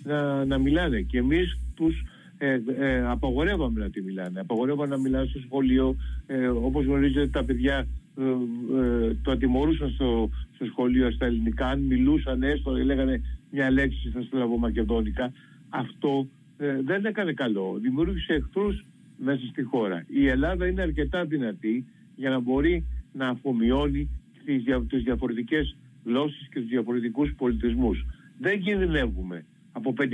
να, 0.03 0.45
να 0.45 0.57
μιλάνε. 0.57 1.01
Και 1.01 1.17
εμείς 1.17 1.57
τους 1.75 2.03
ε, 2.37 2.59
ε, 2.79 3.05
απαγορεύαμε 3.05 3.79
να 3.79 3.89
τη 3.89 4.01
μιλάνε. 4.01 4.39
Απαγορεύαμε 4.39 4.87
να 4.87 4.97
μιλάνε 4.97 5.25
στο 5.25 5.39
σχολείο. 5.39 5.95
Ε, 6.25 6.47
όπως 6.47 6.85
γνωρίζετε 6.85 7.27
τα 7.27 7.43
παιδιά 7.43 7.87
ε, 8.17 8.23
ε, 8.23 9.15
το 9.21 9.31
ατιμωρούσαν 9.31 9.89
στο, 9.89 10.29
στο 10.55 10.65
σχολείο 10.65 11.11
στα 11.11 11.25
ελληνικά. 11.25 11.67
Αν 11.67 11.79
μιλούσαν 11.79 12.43
έστω, 12.43 12.71
λέγανε 12.71 13.21
μια 13.51 13.71
λέξη 13.71 14.09
στα 14.09 14.21
σλαβομακεδόνικα. 14.29 15.31
Αυτό 15.69 16.27
ε, 16.57 16.81
δεν 16.81 17.05
έκανε 17.05 17.33
καλό. 17.33 17.77
Δημιούργησε 17.81 18.33
εχθρούς 18.33 18.85
μέσα 19.17 19.45
στη 19.45 19.63
χώρα. 19.63 20.05
Η 20.07 20.27
Ελλάδα 20.27 20.67
είναι 20.67 20.81
αρκετά 20.81 21.25
δυνατή 21.25 21.85
για 22.15 22.29
να 22.29 22.39
μπορεί 22.39 22.83
να 23.13 23.27
αφομοιώνει 23.27 24.09
τις, 24.45 24.63
τις 24.87 25.03
διαφορετικές 25.03 25.75
γλώσσες 26.05 26.47
και 26.51 26.59
τους 26.59 26.69
διαφορετικούς 26.69 27.33
πολιτισμούς. 27.37 28.05
Δεν 28.39 28.61
κινδυνεύουμε 28.61 29.45
από 29.71 29.93
5.000 29.97 30.05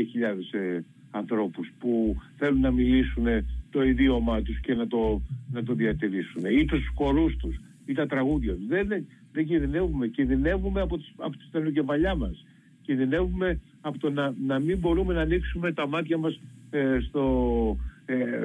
ε, 0.51 0.79
ανθρώπους 1.11 1.71
που 1.79 2.15
θέλουν 2.37 2.59
να 2.59 2.71
μιλήσουν 2.71 3.25
το 3.71 3.83
ιδίωμά 3.83 4.41
τους 4.41 4.59
και 4.59 4.73
να 4.73 4.87
το, 4.87 5.21
να 5.51 5.63
το 5.63 5.73
διατηρήσουν 5.73 6.45
ή 6.45 6.65
τους 6.65 6.91
χορούς 6.95 7.37
τους 7.37 7.59
ή 7.85 7.93
τα 7.93 8.07
τραγούδια 8.07 8.53
τους. 8.53 8.67
Δεν, 8.67 8.87
δεν, 8.87 9.05
δεν 9.33 9.45
κινδυνεύουμε. 9.45 10.07
Κινδυνεύουμε 10.07 10.81
από, 10.81 10.97
τις, 10.97 11.13
από 11.17 11.37
τις 11.37 11.83
μας. 12.17 12.45
Κινδυνεύουμε 12.81 13.59
από 13.81 13.99
το 13.99 14.09
να, 14.09 14.33
να 14.45 14.59
μην 14.59 14.77
μπορούμε 14.77 15.13
να 15.13 15.21
ανοίξουμε 15.21 15.71
τα 15.71 15.87
μάτια 15.87 16.17
μας 16.17 16.39
ε, 16.69 16.99
στο, 16.99 17.77
ε, 17.79 17.90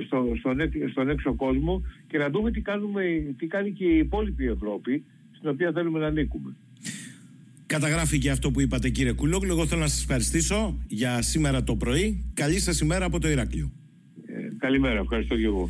στο, 0.07 0.33
στον, 0.39 0.57
στον 0.91 1.09
έξω 1.09 1.35
κόσμο 1.35 1.83
και 2.07 2.19
να 2.19 2.31
δούμε 2.31 2.51
τι, 2.51 2.61
κάνουμε, 2.61 3.03
τι 3.39 3.47
κάνει 3.47 3.71
και 3.73 3.85
η 3.85 3.99
υπόλοιπη 3.99 4.47
Ευρώπη 4.47 5.05
στην 5.37 5.49
οποία 5.49 5.73
θέλουμε 5.73 5.99
να 5.99 6.07
ανήκουμε. 6.07 6.57
Καταγράφει 7.67 8.19
και 8.19 8.31
αυτό 8.31 8.51
που 8.51 8.61
είπατε 8.61 8.89
κύριε 8.89 9.13
Κουλόγλου. 9.13 9.53
Εγώ 9.53 9.67
θέλω 9.67 9.81
να 9.81 9.87
σας 9.87 10.01
ευχαριστήσω 10.01 10.79
για 10.89 11.23
σήμερα 11.23 11.65
το 11.65 11.77
πρωί. 11.77 12.25
Καλή 12.35 12.59
σας 12.59 12.81
ημέρα 12.81 13.05
από 13.05 13.21
το 13.21 13.29
Ηράκλειο. 13.29 13.73
Ε, 14.27 14.33
καλημέρα, 14.59 15.01
ευχαριστώ 15.01 15.37
και 15.37 15.45
εγώ. 15.45 15.65